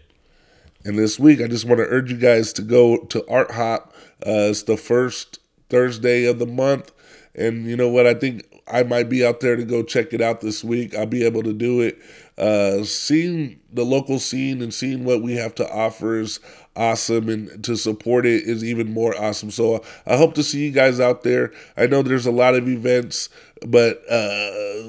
[0.85, 3.95] And this week, I just want to urge you guys to go to Art Hop.
[4.27, 5.39] Uh, it's the first
[5.71, 6.93] Thursday of the month.
[7.35, 8.07] And you know what?
[8.07, 10.95] I think I might be out there to go check it out this week.
[10.95, 11.99] I'll be able to do it.
[12.37, 16.39] Uh, seeing the local scene and seeing what we have to offer is
[16.77, 19.51] awesome, and to support it is even more awesome.
[19.51, 21.53] So I hope to see you guys out there.
[21.77, 23.29] I know there's a lot of events,
[23.67, 24.83] but uh,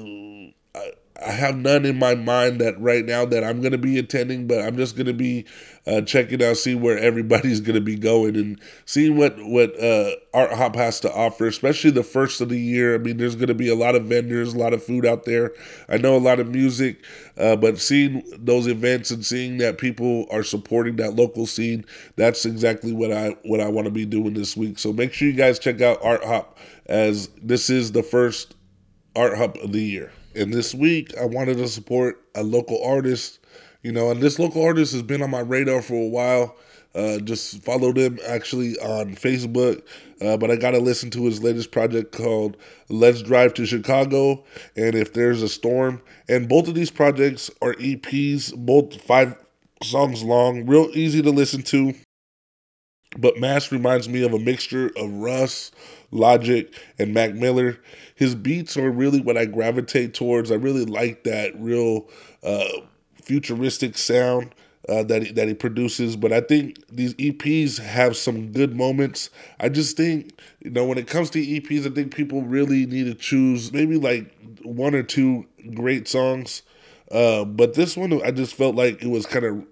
[1.24, 4.46] I have none in my mind that right now that I'm going to be attending,
[4.46, 5.46] but I'm just going to be
[5.86, 10.10] uh, checking out, see where everybody's going to be going, and seeing what what uh,
[10.34, 12.94] Art Hop has to offer, especially the first of the year.
[12.94, 15.24] I mean, there's going to be a lot of vendors, a lot of food out
[15.24, 15.52] there.
[15.88, 17.04] I know a lot of music,
[17.38, 21.84] uh, but seeing those events and seeing that people are supporting that local scene,
[22.16, 24.78] that's exactly what I what I want to be doing this week.
[24.78, 28.54] So make sure you guys check out Art Hop as this is the first
[29.14, 30.12] Art Hop of the year.
[30.36, 33.38] And this week, I wanted to support a local artist,
[33.82, 36.56] you know, and this local artist has been on my radar for a while.
[36.94, 39.82] Uh, just followed him actually on Facebook,
[40.22, 42.56] uh, but I got to listen to his latest project called
[42.88, 44.44] Let's Drive to Chicago
[44.76, 46.00] and If There's a Storm.
[46.26, 49.36] And both of these projects are EPs, both five
[49.82, 51.94] songs long, real easy to listen to.
[53.18, 55.72] But Mass reminds me of a mixture of Russ,
[56.10, 57.78] Logic, and Mac Miller.
[58.16, 60.50] His beats are really what I gravitate towards.
[60.50, 62.08] I really like that real
[62.42, 62.80] uh,
[63.22, 64.54] futuristic sound.
[64.88, 66.14] Uh, that he, that he produces.
[66.14, 69.30] But I think these EPs have some good moments.
[69.58, 73.06] I just think you know when it comes to EPs, I think people really need
[73.06, 76.62] to choose maybe like one or two great songs.
[77.10, 79.64] Uh, but this one, I just felt like it was kind of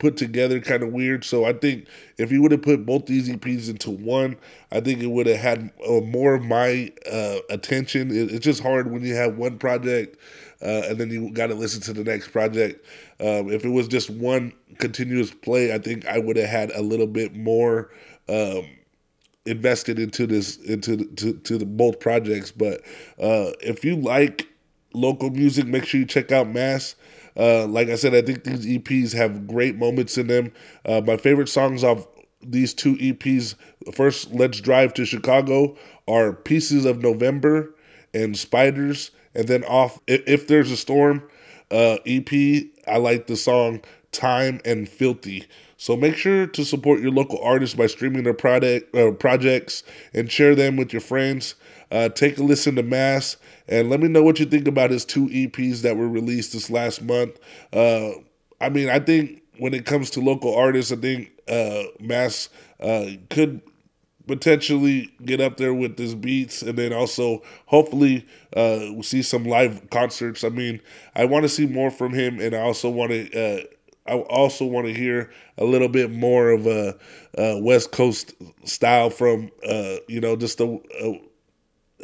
[0.00, 1.24] put together kind of weird.
[1.24, 1.86] So I think
[2.18, 4.36] if you would have put both these EPs into one,
[4.72, 8.10] I think it would have had uh, more of my uh, attention.
[8.10, 10.18] It, it's just hard when you have one project
[10.62, 12.84] uh, and then you got to listen to the next project.
[13.20, 16.82] Um, if it was just one continuous play, I think I would have had a
[16.82, 17.90] little bit more.
[18.28, 18.66] Um,
[19.46, 22.82] invested into this into to, to the both projects but
[23.18, 24.46] uh if you like
[24.92, 26.94] local music make sure you check out mass
[27.36, 30.52] uh, like I said, I think these EPs have great moments in them.
[30.84, 32.06] Uh, my favorite songs off
[32.42, 33.54] these two EPs,
[33.92, 35.76] first, Let's Drive to Chicago,
[36.08, 37.74] are Pieces of November
[38.14, 39.10] and Spiders.
[39.34, 41.22] And then off, If, if There's a Storm
[41.70, 45.46] uh, EP, I like the song Time and Filthy.
[45.76, 50.30] So make sure to support your local artists by streaming their product, uh, projects and
[50.30, 51.54] share them with your friends.
[51.90, 53.36] Uh, take a listen to Mass
[53.68, 56.70] and let me know what you think about his two EPs that were released this
[56.70, 57.38] last month.
[57.72, 58.10] Uh,
[58.60, 62.48] I mean, I think when it comes to local artists, I think uh, Mass
[62.80, 63.60] uh, could
[64.26, 68.24] potentially get up there with his beats and then also hopefully
[68.56, 70.80] uh we'll see some live concerts i mean
[71.16, 73.60] i want to see more from him and i also want to uh
[74.06, 76.96] i also want to hear a little bit more of a,
[77.38, 81.20] a west coast style from uh you know just a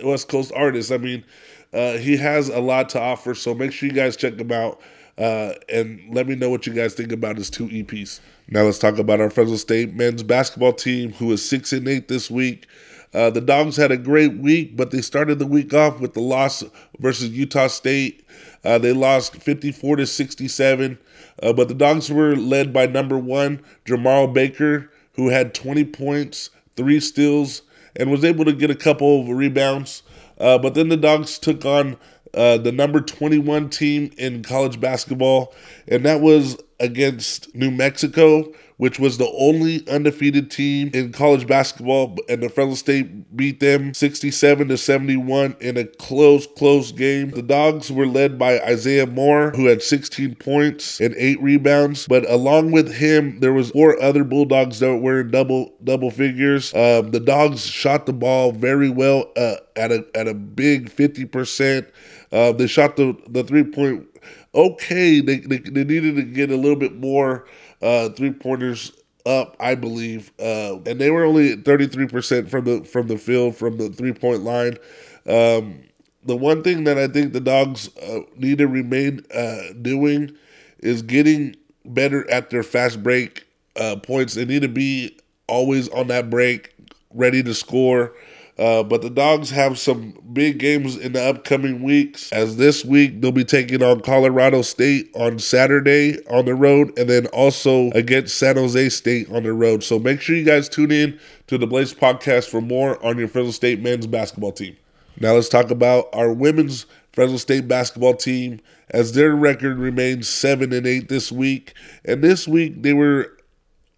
[0.03, 1.25] west coast artist i mean
[1.73, 4.81] uh he has a lot to offer so make sure you guys check him out
[5.19, 8.21] uh, and let me know what you guys think about his two EPs.
[8.49, 12.09] Now let's talk about our Fresno State men's basketball team, who is six and eight
[12.09, 12.67] this week.
[13.15, 16.21] Uh, the Dogs had a great week, but they started the week off with the
[16.21, 16.63] loss
[16.99, 18.27] versus Utah State.
[18.63, 20.99] Uh, they lost 54 to 67,
[21.43, 26.51] uh, but the Dogs were led by number one, Jemarl Baker, who had 20 points,
[26.77, 27.63] three steals,
[27.97, 30.03] and was able to get a couple of rebounds.
[30.39, 31.97] Uh, but then the Dogs took on
[32.35, 35.55] uh, the number 21 team in college basketball,
[35.89, 42.17] and that was against New Mexico, which was the only undefeated team in college basketball,
[42.29, 47.31] and the Fresno State beat them 67 to 71 in a close, close game.
[47.31, 52.07] The Dogs were led by Isaiah Moore, who had 16 points and eight rebounds.
[52.07, 56.75] But along with him, there was four other Bulldogs that were in double double figures.
[56.75, 61.25] Um, the Dogs shot the ball very well uh, at a at a big 50
[61.27, 61.89] percent.
[62.31, 64.07] Uh, they shot the the three point
[64.55, 65.21] okay.
[65.21, 67.47] They, they they needed to get a little bit more
[67.83, 68.93] uh, three pointers
[69.25, 73.19] up, I believe, uh, and they were only thirty three percent from the from the
[73.19, 74.79] field from the three point line.
[75.27, 75.83] Um,
[76.25, 80.37] the one thing that I think the dogs uh, need to remain uh, doing
[80.79, 84.35] is getting better at their fast break uh, points.
[84.35, 86.75] They need to be always on that break,
[87.15, 88.13] ready to score.
[88.59, 92.33] Uh, but the Dogs have some big games in the upcoming weeks.
[92.33, 97.09] As this week, they'll be taking on Colorado State on Saturday on the road, and
[97.11, 99.85] then also against San Jose State on the road.
[99.85, 103.29] So make sure you guys tune in to the Blaze podcast for more on your
[103.29, 104.77] Fresno State men's basketball team.
[105.21, 110.73] Now let's talk about our women's Fresno State basketball team as their record remains 7
[110.73, 111.75] and 8 this week.
[112.05, 113.36] And this week they were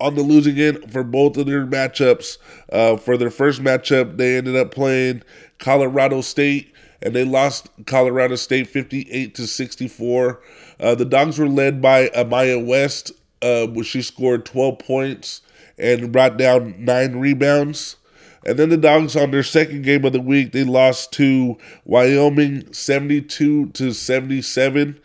[0.00, 2.38] on the losing end for both of their matchups.
[2.70, 5.22] Uh, for their first matchup, they ended up playing
[5.58, 10.40] Colorado State, and they lost Colorado State 58 to 64.
[10.80, 15.42] Uh, the Dogs were led by Amaya West, uh, where she scored 12 points
[15.78, 17.96] and brought down nine rebounds.
[18.44, 22.72] And then the Dogs on their second game of the week, they lost to Wyoming
[22.72, 25.00] 72 to 77.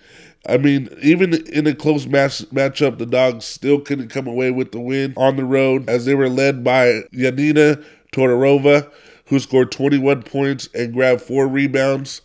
[0.46, 4.72] I mean, even in a close match matchup, the Dogs still couldn't come away with
[4.72, 8.92] the win on the road as they were led by Yanina Todorova,
[9.28, 12.22] who scored 21 points and grabbed four rebounds.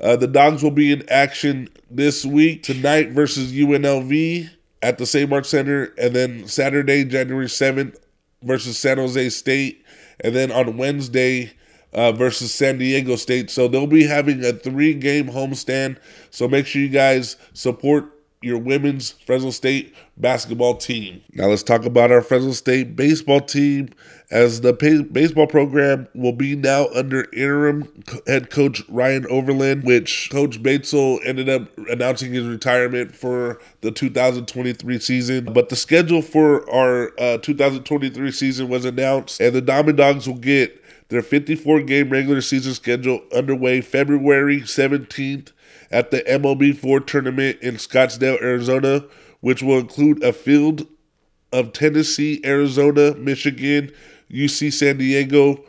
[0.00, 4.50] Uh, the Dogs will be in action this week tonight versus UNLV
[4.82, 7.96] at the Save Mart Center, and then Saturday, January 7th
[8.42, 9.84] versus San Jose State,
[10.20, 11.52] and then on Wednesday,
[11.92, 13.50] uh, versus San Diego State.
[13.50, 15.98] So they'll be having a three game homestand.
[16.30, 21.22] So make sure you guys support your women's Fresno State basketball team.
[21.34, 23.90] Now let's talk about our Fresno State baseball team
[24.30, 30.30] as the pay- baseball program will be now under interim head coach Ryan Overland, which
[30.30, 35.52] Coach Batesole ended up announcing his retirement for the 2023 season.
[35.52, 40.36] But the schedule for our uh, 2023 season was announced, and the Diamond Dogs will
[40.36, 40.79] get
[41.10, 45.52] their 54 game regular season schedule underway February 17th
[45.90, 49.04] at the MLB4 tournament in Scottsdale, Arizona,
[49.40, 50.86] which will include a field
[51.52, 53.90] of Tennessee, Arizona, Michigan,
[54.30, 55.64] UC San Diego,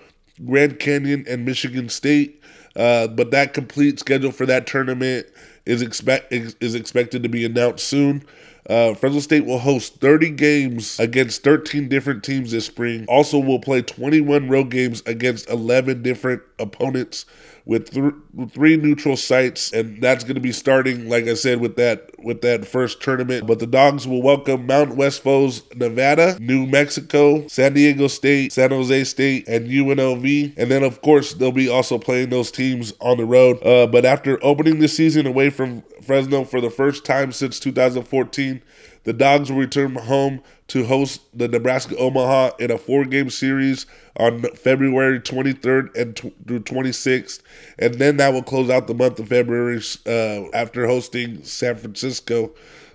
[0.45, 2.41] Grand Canyon, and Michigan State.
[2.75, 5.27] Uh, but that complete schedule for that tournament
[5.65, 8.23] is expect is expected to be announced soon.
[8.69, 13.06] Uh, Fresno State will host 30 games against 13 different teams this spring.
[13.08, 17.26] Also, will play 21 road games against 11 different opponents
[17.65, 18.13] with th-
[18.52, 22.41] three neutral sites, and that's going to be starting, like I said, with that with
[22.41, 23.47] that first tournament.
[23.47, 28.72] But the Dogs will welcome Mount West foes Nevada, New Mexico, San Diego State, San
[28.72, 30.53] Jose State, and UNLV.
[30.57, 33.64] And then, of course, they'll be also playing those teams on the road.
[33.66, 38.62] Uh, but after opening the season away from Fresno for the first time since 2014,
[39.05, 43.86] the Dogs will return home to host the Nebraska Omaha in a four game series
[44.18, 47.41] on February 23rd and through 26th.
[47.80, 52.51] And then that will close out the month of February uh, after hosting San Francisco.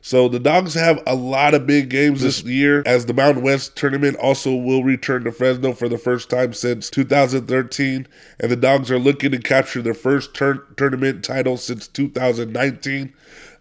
[0.07, 3.75] So the Dogs have a lot of big games this year as the Mountain West
[3.75, 8.07] tournament also will return to Fresno for the first time since 2013.
[8.39, 13.15] And the Dogs are looking to capture their first tur- tournament title since 2019.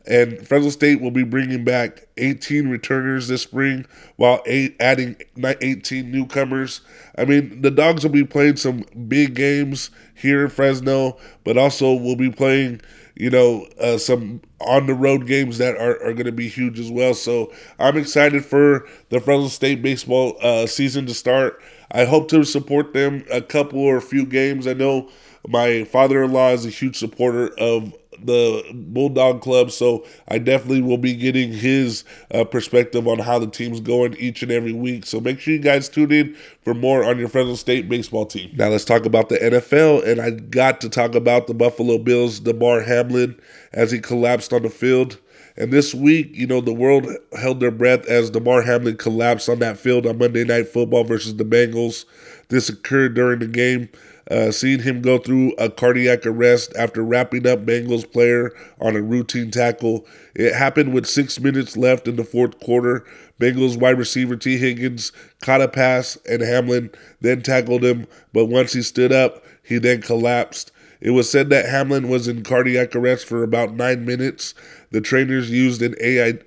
[0.06, 3.88] And Fresno State will be bringing back 18 returners this spring
[4.18, 6.82] while eight, adding 18 newcomers.
[7.18, 11.96] I mean, the Dogs will be playing some big games here in Fresno, but also
[11.96, 12.82] will be playing,
[13.16, 16.80] you know, uh, some on the road games that are, are going to be huge
[16.80, 17.14] as well.
[17.14, 21.62] So I'm excited for the Fresno State baseball uh, season to start.
[21.92, 24.68] I hope to support them a couple or a few games.
[24.68, 25.10] I know
[25.48, 27.94] my father in law is a huge supporter of
[28.24, 32.04] the Bulldog Club, so I definitely will be getting his
[32.34, 35.06] uh, perspective on how the team's going each and every week.
[35.06, 38.52] So make sure you guys tune in for more on your Fresno State baseball team.
[38.56, 42.40] Now let's talk about the NFL, and I got to talk about the Buffalo Bills,
[42.40, 43.40] Damar Hamlin,
[43.74, 45.18] as he collapsed on the field.
[45.58, 47.08] And this week, you know, the world
[47.40, 51.38] held their breath as Damar Hamlin collapsed on that field on Monday Night Football versus
[51.38, 52.06] the Bengals.
[52.50, 53.90] This occurred during the game
[54.30, 59.02] uh, seeing him go through a cardiac arrest after wrapping up Bengals player on a
[59.02, 60.06] routine tackle.
[60.34, 63.06] It happened with six minutes left in the fourth quarter.
[63.40, 65.12] Bengals wide receiver Tee Higgins
[65.42, 66.90] caught a pass and Hamlin
[67.22, 70.72] then tackled him, but once he stood up, he then collapsed.
[71.02, 74.54] It was said that Hamlin was in cardiac arrest for about nine minutes.
[74.92, 76.40] The trainers used an AI,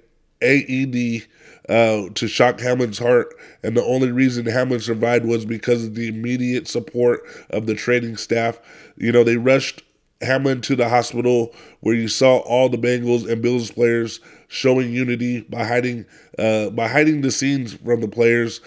[0.42, 1.26] AED
[1.68, 6.08] uh, to shock Hamlin's heart, and the only reason Hamlin survived was because of the
[6.08, 8.58] immediate support of the training staff.
[8.96, 9.82] You know, they rushed
[10.20, 15.42] Hamlin to the hospital where you saw all the Bengals and Bills players showing unity
[15.42, 16.06] by hiding
[16.38, 18.60] uh, by hiding the scenes from the players.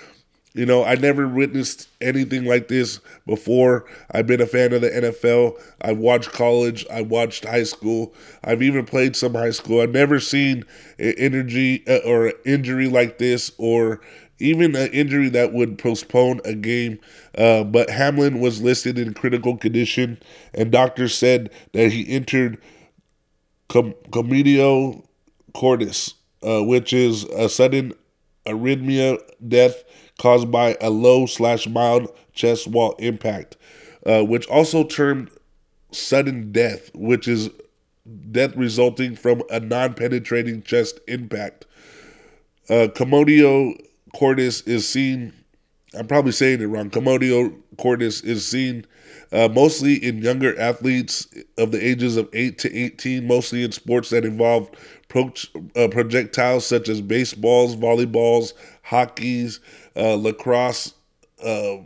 [0.53, 3.85] You know, I never witnessed anything like this before.
[4.11, 5.57] I've been a fan of the NFL.
[5.81, 6.85] I've watched college.
[6.91, 8.13] I've watched high school.
[8.43, 9.79] I've even played some high school.
[9.79, 10.65] I've never seen
[10.99, 14.01] an energy uh, or injury like this, or
[14.39, 16.99] even an injury that would postpone a game.
[17.37, 20.21] Uh, but Hamlin was listed in critical condition,
[20.53, 22.57] and doctors said that he entered
[23.69, 25.01] com- comedio
[25.53, 27.93] cordis, uh, which is a sudden
[28.45, 29.83] arrhythmia death
[30.21, 33.57] caused by a low slash mild chest wall impact,
[34.05, 35.31] uh, which also termed
[35.91, 37.49] sudden death, which is
[38.29, 41.65] death resulting from a non-penetrating chest impact.
[42.69, 43.73] Uh, Commotio
[44.15, 45.33] cordis is seen.
[45.97, 46.91] I'm probably saying it wrong.
[46.91, 48.85] Commotio cordis is seen
[49.31, 54.11] uh, mostly in younger athletes of the ages of 8 to 18, mostly in sports
[54.11, 54.69] that involve
[55.11, 55.33] pro-
[55.75, 59.59] uh, projectiles such as baseballs, volleyballs, hockeys,
[59.97, 60.93] uh, lacrosse.
[61.43, 61.77] Uh,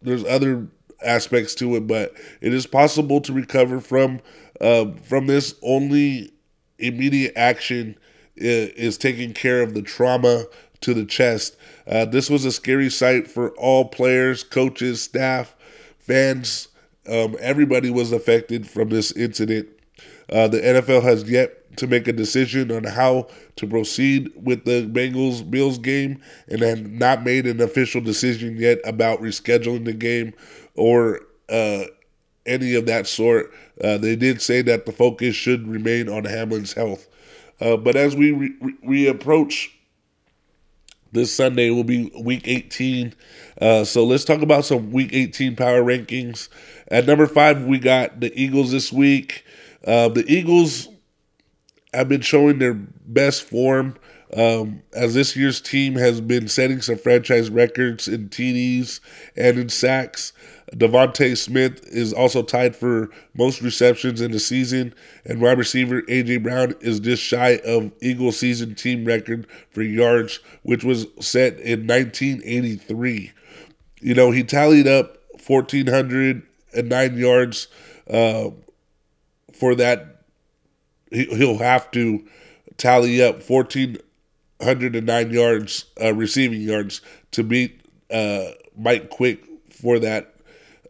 [0.00, 0.66] there's other
[1.04, 4.20] aspects to it, but it is possible to recover from
[4.60, 5.54] uh, from this.
[5.62, 6.32] Only
[6.78, 7.98] immediate action
[8.36, 10.44] is, taking care of the trauma
[10.80, 11.56] to the chest.
[11.86, 15.54] Uh, this was a scary sight for all players, coaches, staff,
[15.98, 16.68] fans.
[17.06, 19.68] Um, everybody was affected from this incident.
[20.30, 24.86] Uh, the NFL has yet to make a decision on how to proceed with the
[24.86, 30.34] Bengals Bills game and have not made an official decision yet about rescheduling the game
[30.74, 31.84] or uh,
[32.46, 33.52] any of that sort.
[33.82, 37.08] Uh, they did say that the focus should remain on Hamlin's health.
[37.60, 39.72] Uh, but as we re- re- approach
[41.12, 43.14] this Sunday, will be week 18.
[43.60, 46.48] Uh, so let's talk about some week 18 power rankings.
[46.88, 49.44] At number five, we got the Eagles this week.
[49.84, 50.88] Uh, the Eagles
[51.96, 53.96] have been showing their best form
[54.36, 59.00] um, as this year's team has been setting some franchise records in TDs
[59.36, 60.32] and in sacks.
[60.72, 64.92] DeVonta Smith is also tied for most receptions in the season,
[65.24, 70.40] and wide receiver AJ Brown is just shy of Eagles season team record for yards,
[70.64, 73.32] which was set in 1983.
[74.00, 77.68] You know, he tallied up 1,409 yards
[78.10, 78.50] uh,
[79.52, 80.15] for that
[81.10, 82.24] he'll have to
[82.76, 87.00] tally up 1,409 yards, uh, receiving yards,
[87.32, 87.80] to beat
[88.10, 90.34] uh, Mike Quick for that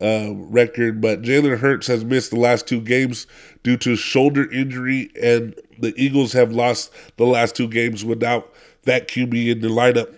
[0.00, 1.00] uh, record.
[1.00, 3.26] But Jalen Hurts has missed the last two games
[3.62, 8.52] due to shoulder injury, and the Eagles have lost the last two games without
[8.84, 10.14] that QB in the lineup.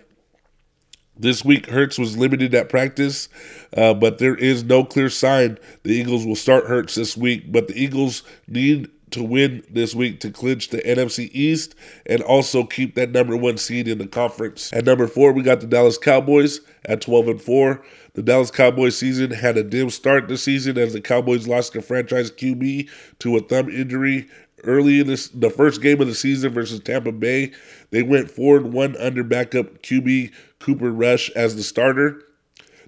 [1.17, 3.27] This week, Hurts was limited at practice,
[3.75, 7.51] uh, but there is no clear sign the Eagles will start Hurts this week.
[7.51, 12.63] But the Eagles need to win this week to clinch the NFC East and also
[12.63, 14.71] keep that number one seed in the conference.
[14.73, 17.83] At number four, we got the Dallas Cowboys at 12 and 4.
[18.13, 21.81] The Dallas Cowboys season had a dim start this season as the Cowboys lost their
[21.81, 22.89] franchise QB
[23.19, 24.27] to a thumb injury
[24.63, 27.51] early in this, the first game of the season versus Tampa Bay.
[27.91, 32.23] They went forward one under backup QB Cooper Rush as the starter.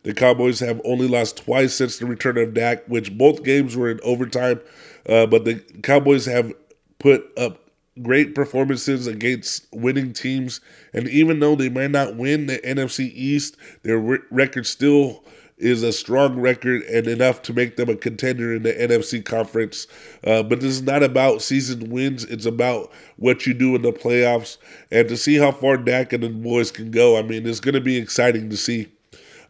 [0.04, 3.90] The Cowboys have only lost twice since the return of Dak, which both games were
[3.90, 4.60] in overtime.
[5.08, 6.54] Uh, but the Cowboys have
[7.00, 7.70] put up
[8.02, 10.62] great performances against winning teams.
[10.94, 15.24] And even though they might not win the NFC East, their re- record still
[15.62, 19.86] is a strong record and enough to make them a contender in the NFC conference.
[20.24, 23.92] Uh, but this is not about season wins, it's about what you do in the
[23.92, 24.58] playoffs.
[24.90, 27.76] And to see how far Dak and the boys can go, I mean, it's going
[27.76, 28.88] to be exciting to see.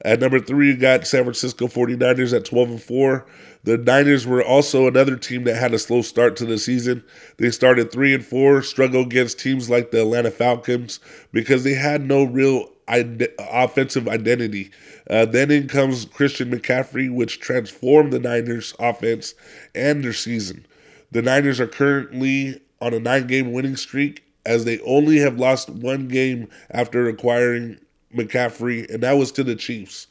[0.04, 3.26] At number three, you got San Francisco 49ers at 12 and 4.
[3.64, 7.03] The Niners were also another team that had a slow start to the season.
[7.38, 10.99] They started 3 and 4, struggled against teams like the Atlanta Falcons
[11.32, 14.72] because they had no real offensive identity.
[15.09, 19.34] Uh, then in comes Christian McCaffrey, which transformed the Niners' offense
[19.76, 20.66] and their season.
[21.12, 25.70] The Niners are currently on a nine game winning streak as they only have lost
[25.70, 27.78] one game after acquiring
[28.16, 30.07] McCaffrey, and that was to the Chiefs.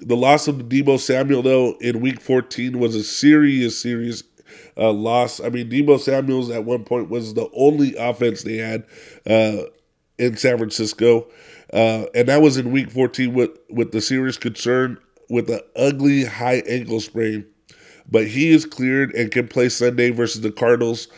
[0.00, 4.22] The loss of Deebo Samuel, though, in week 14 was a serious, serious
[4.76, 5.40] uh, loss.
[5.40, 8.84] I mean, Deebo Samuels at one point was the only offense they had
[9.28, 9.64] uh,
[10.18, 11.28] in San Francisco.
[11.72, 16.24] Uh, and that was in week 14 with, with the serious concern with an ugly
[16.24, 17.46] high ankle sprain.
[18.10, 21.08] But he is cleared and can play Sunday versus the Cardinals.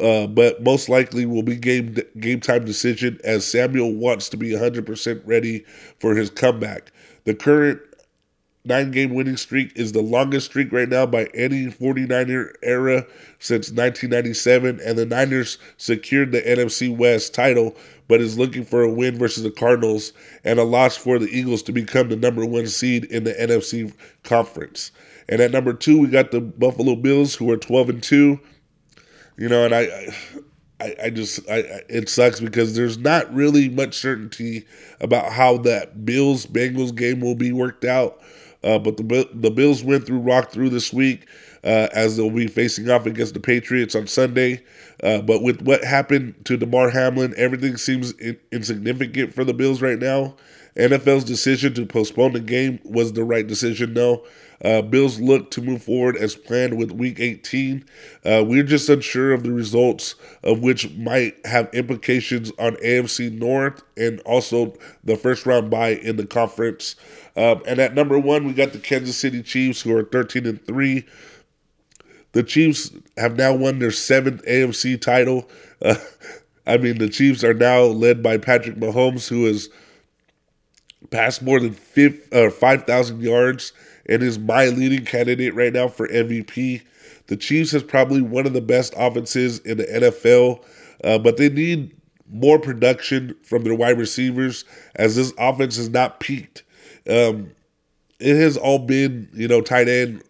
[0.00, 4.50] Uh, but most likely will be game game time decision as Samuel wants to be
[4.50, 5.64] 100% ready
[5.98, 6.92] for his comeback.
[7.24, 7.80] The current
[8.68, 13.06] nine game winning streak is the longest streak right now by any 49er era
[13.38, 17.74] since 1997, and the Niners secured the NFC West title,
[18.06, 20.12] but is looking for a win versus the Cardinals
[20.44, 23.92] and a loss for the Eagles to become the number one seed in the NFC
[24.22, 24.92] conference.
[25.28, 28.40] And at number two, we got the Buffalo Bills, who are 12 and 2
[29.38, 30.12] you know, and I,
[30.80, 31.58] I, I just, I,
[31.88, 34.66] it sucks because there's not really much certainty
[35.00, 38.20] about how that Bills Bengals game will be worked out.
[38.68, 41.26] Uh, but the the Bills went through rock through this week
[41.64, 44.62] uh, as they'll be facing off against the Patriots on Sunday.
[45.02, 49.80] Uh, but with what happened to Damar Hamlin, everything seems in, insignificant for the Bills
[49.80, 50.36] right now.
[50.76, 54.24] NFL's decision to postpone the game was the right decision, though.
[54.64, 57.84] Uh, Bills look to move forward as planned with Week 18.
[58.24, 63.82] Uh, we're just unsure of the results of which might have implications on AFC North
[63.96, 66.96] and also the first round bye in the conference.
[67.36, 70.64] Um, and at number one, we got the Kansas City Chiefs, who are 13 and
[70.66, 71.06] three.
[72.32, 75.48] The Chiefs have now won their seventh AFC title.
[75.80, 75.94] Uh,
[76.66, 79.70] I mean, the Chiefs are now led by Patrick Mahomes, who has
[81.10, 83.72] passed more than 5,000 yards
[84.08, 86.82] and is my leading candidate right now for MVP.
[87.26, 90.64] The Chiefs has probably one of the best offenses in the NFL,
[91.04, 91.94] uh, but they need
[92.30, 94.64] more production from their wide receivers
[94.96, 96.62] as this offense has not peaked.
[97.08, 97.52] Um,
[98.18, 100.22] it has all been, you know, tight end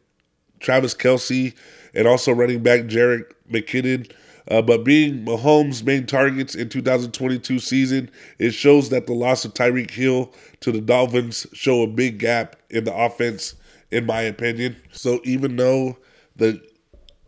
[0.61, 1.55] Travis Kelce
[1.95, 4.11] and also running back Jerick McKinnon.
[4.51, 9.53] Uh, but being Mahomes' main targets in 2022 season, it shows that the loss of
[9.53, 13.55] Tyreek Hill to the Dolphins show a big gap in the offense
[13.91, 14.77] in my opinion.
[14.93, 15.99] So even though
[16.37, 16.61] the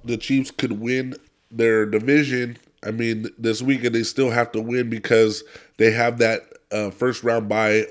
[0.04, 1.14] the Chiefs could win
[1.50, 5.44] their division, I mean this weekend they still have to win because
[5.76, 7.86] they have that uh, first round bye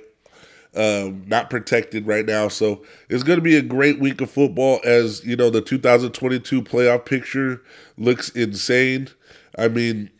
[0.76, 2.48] um, not protected right now.
[2.48, 6.62] So it's going to be a great week of football as you know the 2022
[6.62, 7.62] playoff picture
[7.98, 9.10] looks insane.
[9.58, 10.12] I mean,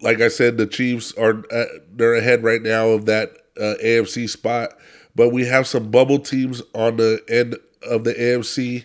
[0.00, 4.28] like I said, the Chiefs are uh, they're ahead right now of that uh, AFC
[4.28, 4.76] spot,
[5.14, 8.84] but we have some bubble teams on the end of the AFC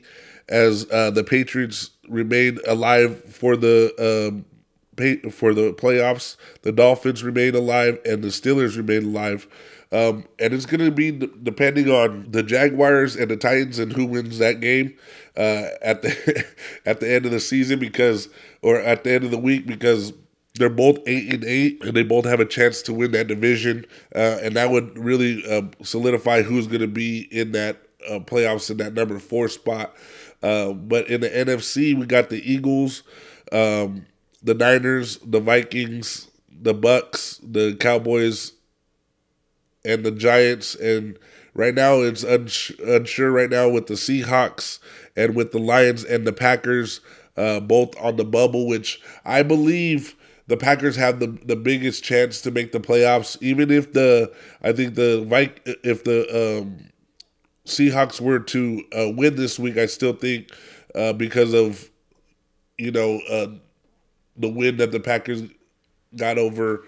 [0.49, 4.45] as uh, the Patriots remain alive for the um,
[4.95, 6.37] pay, for the playoffs.
[6.61, 9.47] The Dolphins remain alive, and the Steelers remain alive.
[9.89, 14.05] Um, and it's going to be depending on the Jaguars and the Titans and who
[14.05, 14.97] wins that game
[15.37, 16.45] uh, at the
[16.85, 18.27] at the end of the season because
[18.61, 20.11] or at the end of the week because
[20.55, 23.85] they're both eight and eight, and they both have a chance to win that division,
[24.15, 28.69] uh, and that would really uh, solidify who's going to be in that uh, playoffs
[28.69, 29.95] in that number four spot.
[30.41, 33.03] Uh, but in the NFC, we got the Eagles,
[33.51, 34.05] um,
[34.43, 38.53] the Niners, the Vikings, the Bucs, the Cowboys,
[39.83, 40.75] and the Giants.
[40.75, 41.17] And
[41.53, 44.79] right now, it's uns- unsure right now with the Seahawks
[45.15, 46.99] and with the Lions and the Packers,
[47.35, 50.15] uh, both on the bubble, which I believe
[50.47, 53.37] the Packers have the the biggest chance to make the playoffs.
[53.41, 54.31] Even if the
[54.63, 56.89] I think the Vik if the um,
[57.67, 60.49] Seahawks were to uh, win this week, I still think
[60.95, 61.89] uh, because of
[62.77, 63.47] you know uh,
[64.37, 65.43] the win that the Packers
[66.15, 66.85] got over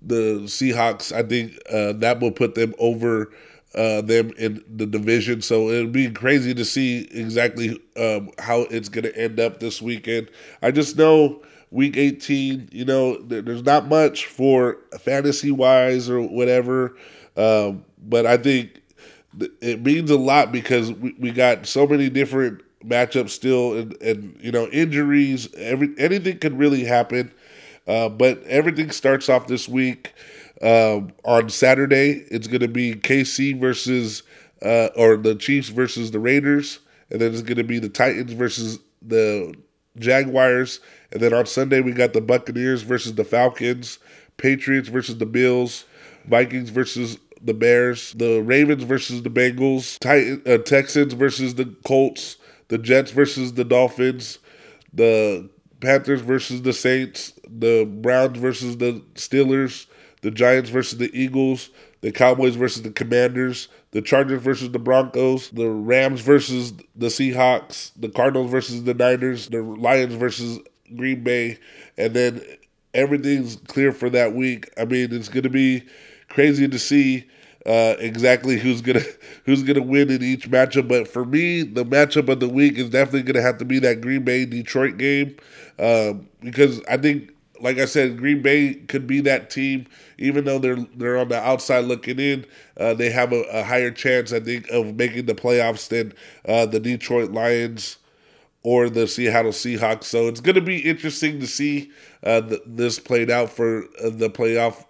[0.00, 3.32] the Seahawks, I think uh, that will put them over
[3.74, 5.42] uh, them in the division.
[5.42, 9.82] So it'd be crazy to see exactly um, how it's going to end up this
[9.82, 10.30] weekend.
[10.62, 16.96] I just know week 18, you know, there's not much for fantasy wise or whatever.
[17.36, 18.80] Um, but I think
[19.60, 24.36] it means a lot because we, we got so many different matchups still and, and
[24.40, 27.32] you know injuries every anything can really happen
[27.86, 30.14] uh, but everything starts off this week
[30.62, 32.24] um, on Saturday.
[32.30, 34.22] It's going to be KC versus
[34.62, 36.78] uh, or the Chiefs versus the Raiders,
[37.10, 39.54] and then it's going to be the Titans versus the
[39.98, 40.80] Jaguars,
[41.12, 43.98] and then on Sunday we got the Buccaneers versus the Falcons,
[44.38, 45.84] Patriots versus the Bills,
[46.24, 52.38] Vikings versus the Bears, the Ravens versus the Bengals, Titan, uh, Texans versus the Colts,
[52.68, 54.38] the Jets versus the Dolphins,
[54.92, 55.48] the
[55.80, 59.86] Panthers versus the Saints, the Browns versus the Steelers,
[60.22, 61.68] the Giants versus the Eagles,
[62.00, 67.92] the Cowboys versus the Commanders, the Chargers versus the Broncos, the Rams versus the Seahawks,
[67.96, 70.58] the Cardinals versus the Niners, the Lions versus
[70.96, 71.58] Green Bay,
[71.98, 72.42] and then
[72.94, 74.70] everything's clear for that week.
[74.78, 75.84] I mean, it's going to be
[76.28, 77.26] crazy to see
[77.66, 79.02] uh, exactly who's gonna
[79.44, 80.88] who's gonna win in each matchup.
[80.88, 84.00] But for me, the matchup of the week is definitely gonna have to be that
[84.00, 85.36] Green Bay Detroit game
[85.78, 89.86] uh, because I think, like I said, Green Bay could be that team.
[90.18, 92.46] Even though they're they're on the outside looking in,
[92.78, 96.12] uh, they have a, a, higher chance, I think, of making the playoffs than
[96.46, 97.96] uh, the Detroit Lions
[98.62, 100.04] or the Seattle Seahawks.
[100.04, 101.92] So it's going to be interesting to see
[102.22, 104.84] uh, the, this played out for uh, the playoff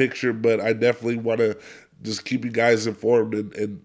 [0.00, 1.58] picture, but I definitely want to
[2.00, 3.84] just keep you guys informed and, and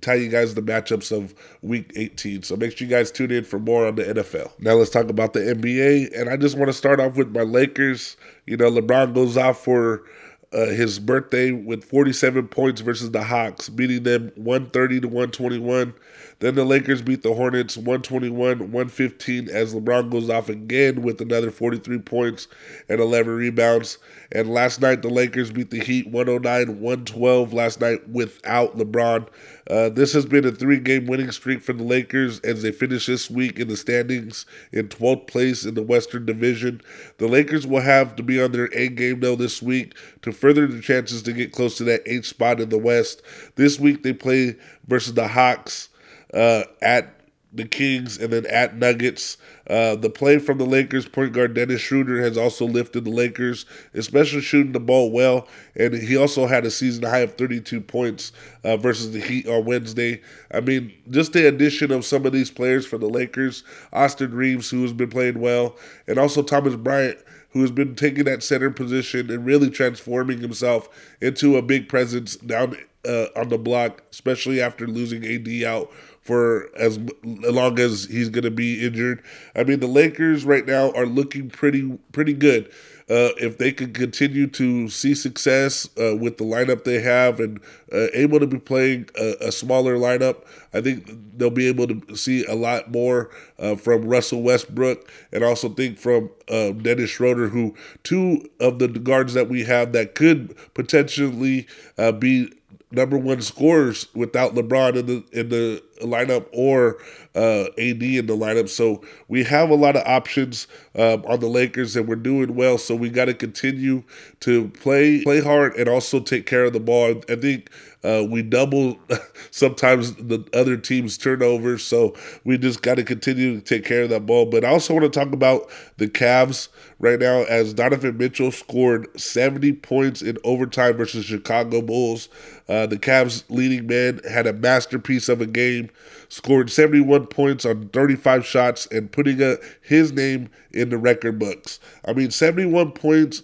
[0.00, 2.44] tell you guys the matchups of week 18.
[2.44, 4.52] So make sure you guys tune in for more on the NFL.
[4.60, 6.16] Now let's talk about the NBA.
[6.16, 8.16] And I just want to start off with my Lakers.
[8.46, 10.04] You know, LeBron goes off for
[10.52, 15.92] uh, his birthday with 47 points versus the Hawks, beating them 130 to 121.
[16.40, 21.50] Then the Lakers beat the Hornets 121 115 as LeBron goes off again with another
[21.50, 22.46] 43 points
[22.88, 23.98] and 11 rebounds.
[24.30, 29.26] And last night, the Lakers beat the Heat 109 112 last night without LeBron.
[29.68, 33.06] Uh, this has been a three game winning streak for the Lakers as they finish
[33.06, 36.80] this week in the standings in 12th place in the Western Division.
[37.18, 40.68] The Lakers will have to be on their A game, though, this week to further
[40.68, 43.22] the chances to get close to that eighth spot in the West.
[43.56, 44.54] This week, they play
[44.86, 45.88] versus the Hawks
[46.34, 47.18] uh, at
[47.52, 49.36] the Kings and then at Nuggets.
[49.68, 53.64] Uh, the play from the Lakers point guard Dennis Schroeder has also lifted the Lakers,
[53.94, 55.48] especially shooting the ball well.
[55.74, 58.32] And he also had a season high of 32 points
[58.64, 60.20] uh, versus the Heat on Wednesday.
[60.52, 64.70] I mean, just the addition of some of these players for the Lakers, Austin Reaves,
[64.70, 65.76] who has been playing well,
[66.06, 67.18] and also Thomas Bryant,
[67.50, 70.88] who has been taking that center position and really transforming himself
[71.20, 72.76] into a big presence down
[73.06, 75.90] uh, on the block, especially after losing AD out
[76.28, 79.22] for as long as he's going to be injured.
[79.56, 82.66] I mean, the Lakers right now are looking pretty pretty good.
[83.10, 87.58] Uh, if they can continue to see success uh, with the lineup they have and
[87.90, 92.14] uh, able to be playing a, a, smaller lineup, I think they'll be able to
[92.14, 97.48] see a lot more uh, from Russell Westbrook and also think from uh, Dennis Schroeder,
[97.48, 101.66] who two of the guards that we have that could potentially
[101.96, 102.52] uh, be
[102.90, 106.98] number one scorers without LeBron in the in the lineup or
[107.34, 108.68] uh, AD in the lineup.
[108.68, 112.78] So we have a lot of options um, on the Lakers, and we're doing well.
[112.78, 114.02] So we got to continue
[114.40, 117.20] to play play hard and also take care of the ball.
[117.28, 117.70] I think
[118.04, 118.98] uh, we double
[119.50, 124.10] sometimes the other team's turnovers, so we just got to continue to take care of
[124.10, 124.46] that ball.
[124.46, 126.68] But I also want to talk about the Cavs
[126.98, 132.28] right now as Donovan Mitchell scored 70 points in overtime versus Chicago Bulls.
[132.68, 135.87] Uh, the Cavs leading man had a masterpiece of a game,
[136.28, 141.80] scored 71 points on 35 shots and putting a, his name in the record books.
[142.04, 143.42] I mean, 71 points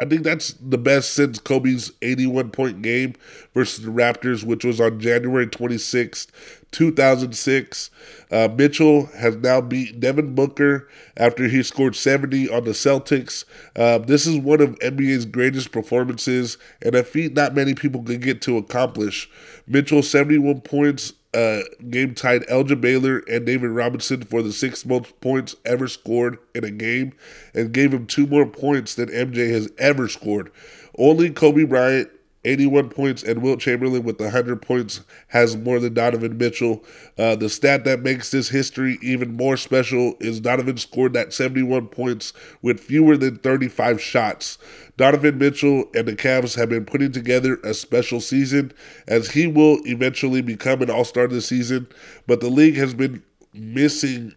[0.00, 3.14] I think that's the best since Kobe's 81 point game
[3.52, 6.28] versus the Raptors, which was on January 26th,
[6.70, 7.90] 2006.
[8.30, 10.88] Uh, Mitchell has now beat Devin Booker
[11.18, 13.44] after he scored 70 on the Celtics.
[13.76, 18.20] Uh, this is one of NBA's greatest performances and a feat not many people can
[18.20, 19.28] get to accomplish.
[19.66, 25.20] Mitchell, 71 points uh, game tied Elgin Baylor and David Robinson for the sixth most
[25.20, 27.12] points ever scored in a game
[27.54, 30.50] and gave him two more points than MJ has ever scored.
[30.98, 32.10] Only Kobe Bryant
[32.44, 36.82] 81 points, and Wilt Chamberlain with 100 points has more than Donovan Mitchell.
[37.18, 41.88] Uh, the stat that makes this history even more special is Donovan scored that 71
[41.88, 42.32] points
[42.62, 44.56] with fewer than 35 shots.
[44.96, 48.72] Donovan Mitchell and the Cavs have been putting together a special season
[49.06, 51.86] as he will eventually become an all star this season,
[52.26, 53.22] but the league has been
[53.52, 54.34] missing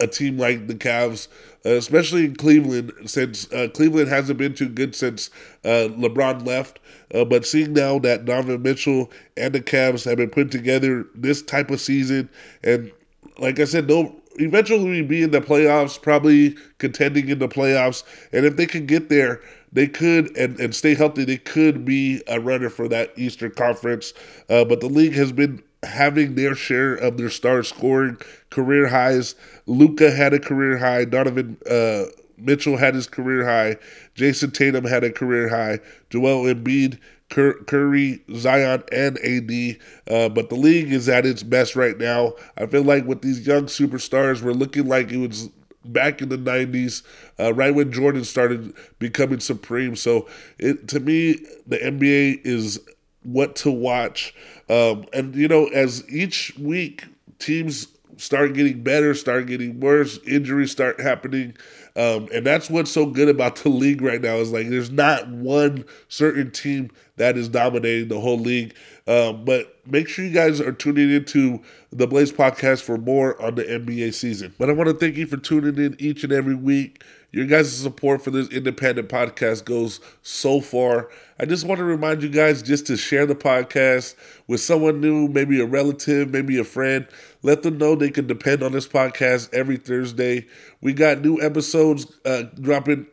[0.00, 1.28] a team like the Cavs,
[1.64, 5.30] uh, especially in Cleveland, since uh, Cleveland hasn't been too good since
[5.64, 6.80] uh, LeBron left.
[7.14, 11.42] Uh, but seeing now that Donovan Mitchell and the Cavs have been put together this
[11.42, 12.28] type of season,
[12.62, 12.92] and
[13.38, 18.02] like I said, they'll eventually be in the playoffs, probably contending in the playoffs.
[18.32, 19.40] And if they can get there,
[19.72, 21.24] they could and, and stay healthy.
[21.24, 24.12] They could be a runner for that Eastern Conference.
[24.48, 28.18] Uh, but the league has been having their share of their stars scoring
[28.50, 29.34] career highs.
[29.66, 31.04] Luka had a career high.
[31.04, 32.04] Donovan uh,
[32.38, 33.76] Mitchell had his career high.
[34.14, 35.80] Jayson Tatum had a career high.
[36.10, 36.98] Joel Embiid,
[37.28, 39.78] Curry, Zion, and AD.
[40.08, 42.34] Uh, but the league is at its best right now.
[42.56, 45.48] I feel like with these young superstars, we're looking like it was
[45.84, 47.02] back in the 90s,
[47.38, 49.96] uh, right when Jordan started becoming supreme.
[49.96, 52.80] So it to me, the NBA is
[53.22, 54.34] what to watch.
[54.68, 57.04] Um, and, you know, as each week
[57.38, 61.54] teams start getting better, start getting worse, injuries start happening.
[61.94, 65.28] Um, and that's what's so good about the league right now is like there's not
[65.28, 68.74] one certain team that is dominating the whole league.
[69.06, 73.54] Um, but make sure you guys are tuning into the Blaze podcast for more on
[73.54, 74.54] the NBA season.
[74.58, 77.02] But I want to thank you for tuning in each and every week.
[77.36, 81.10] Your guys' support for this independent podcast goes so far.
[81.38, 84.14] I just want to remind you guys just to share the podcast
[84.46, 87.06] with someone new, maybe a relative, maybe a friend.
[87.42, 90.46] Let them know they can depend on this podcast every Thursday.
[90.80, 93.06] We got new episodes uh, dropping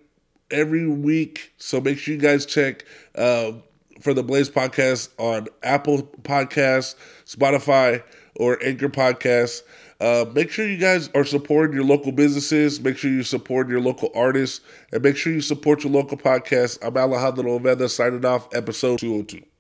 [0.50, 3.52] every week, so make sure you guys check uh,
[4.00, 6.96] for the Blaze podcast on Apple Podcasts,
[7.26, 8.02] Spotify,
[8.38, 9.64] or Anchor Podcasts.
[10.04, 12.82] Uh, make sure you guys are supporting your local businesses.
[12.82, 14.60] Make sure you support your local artists.
[14.92, 16.78] And make sure you support your local podcast.
[16.86, 19.53] I'm Alejandro Oveda signing off, episode 202.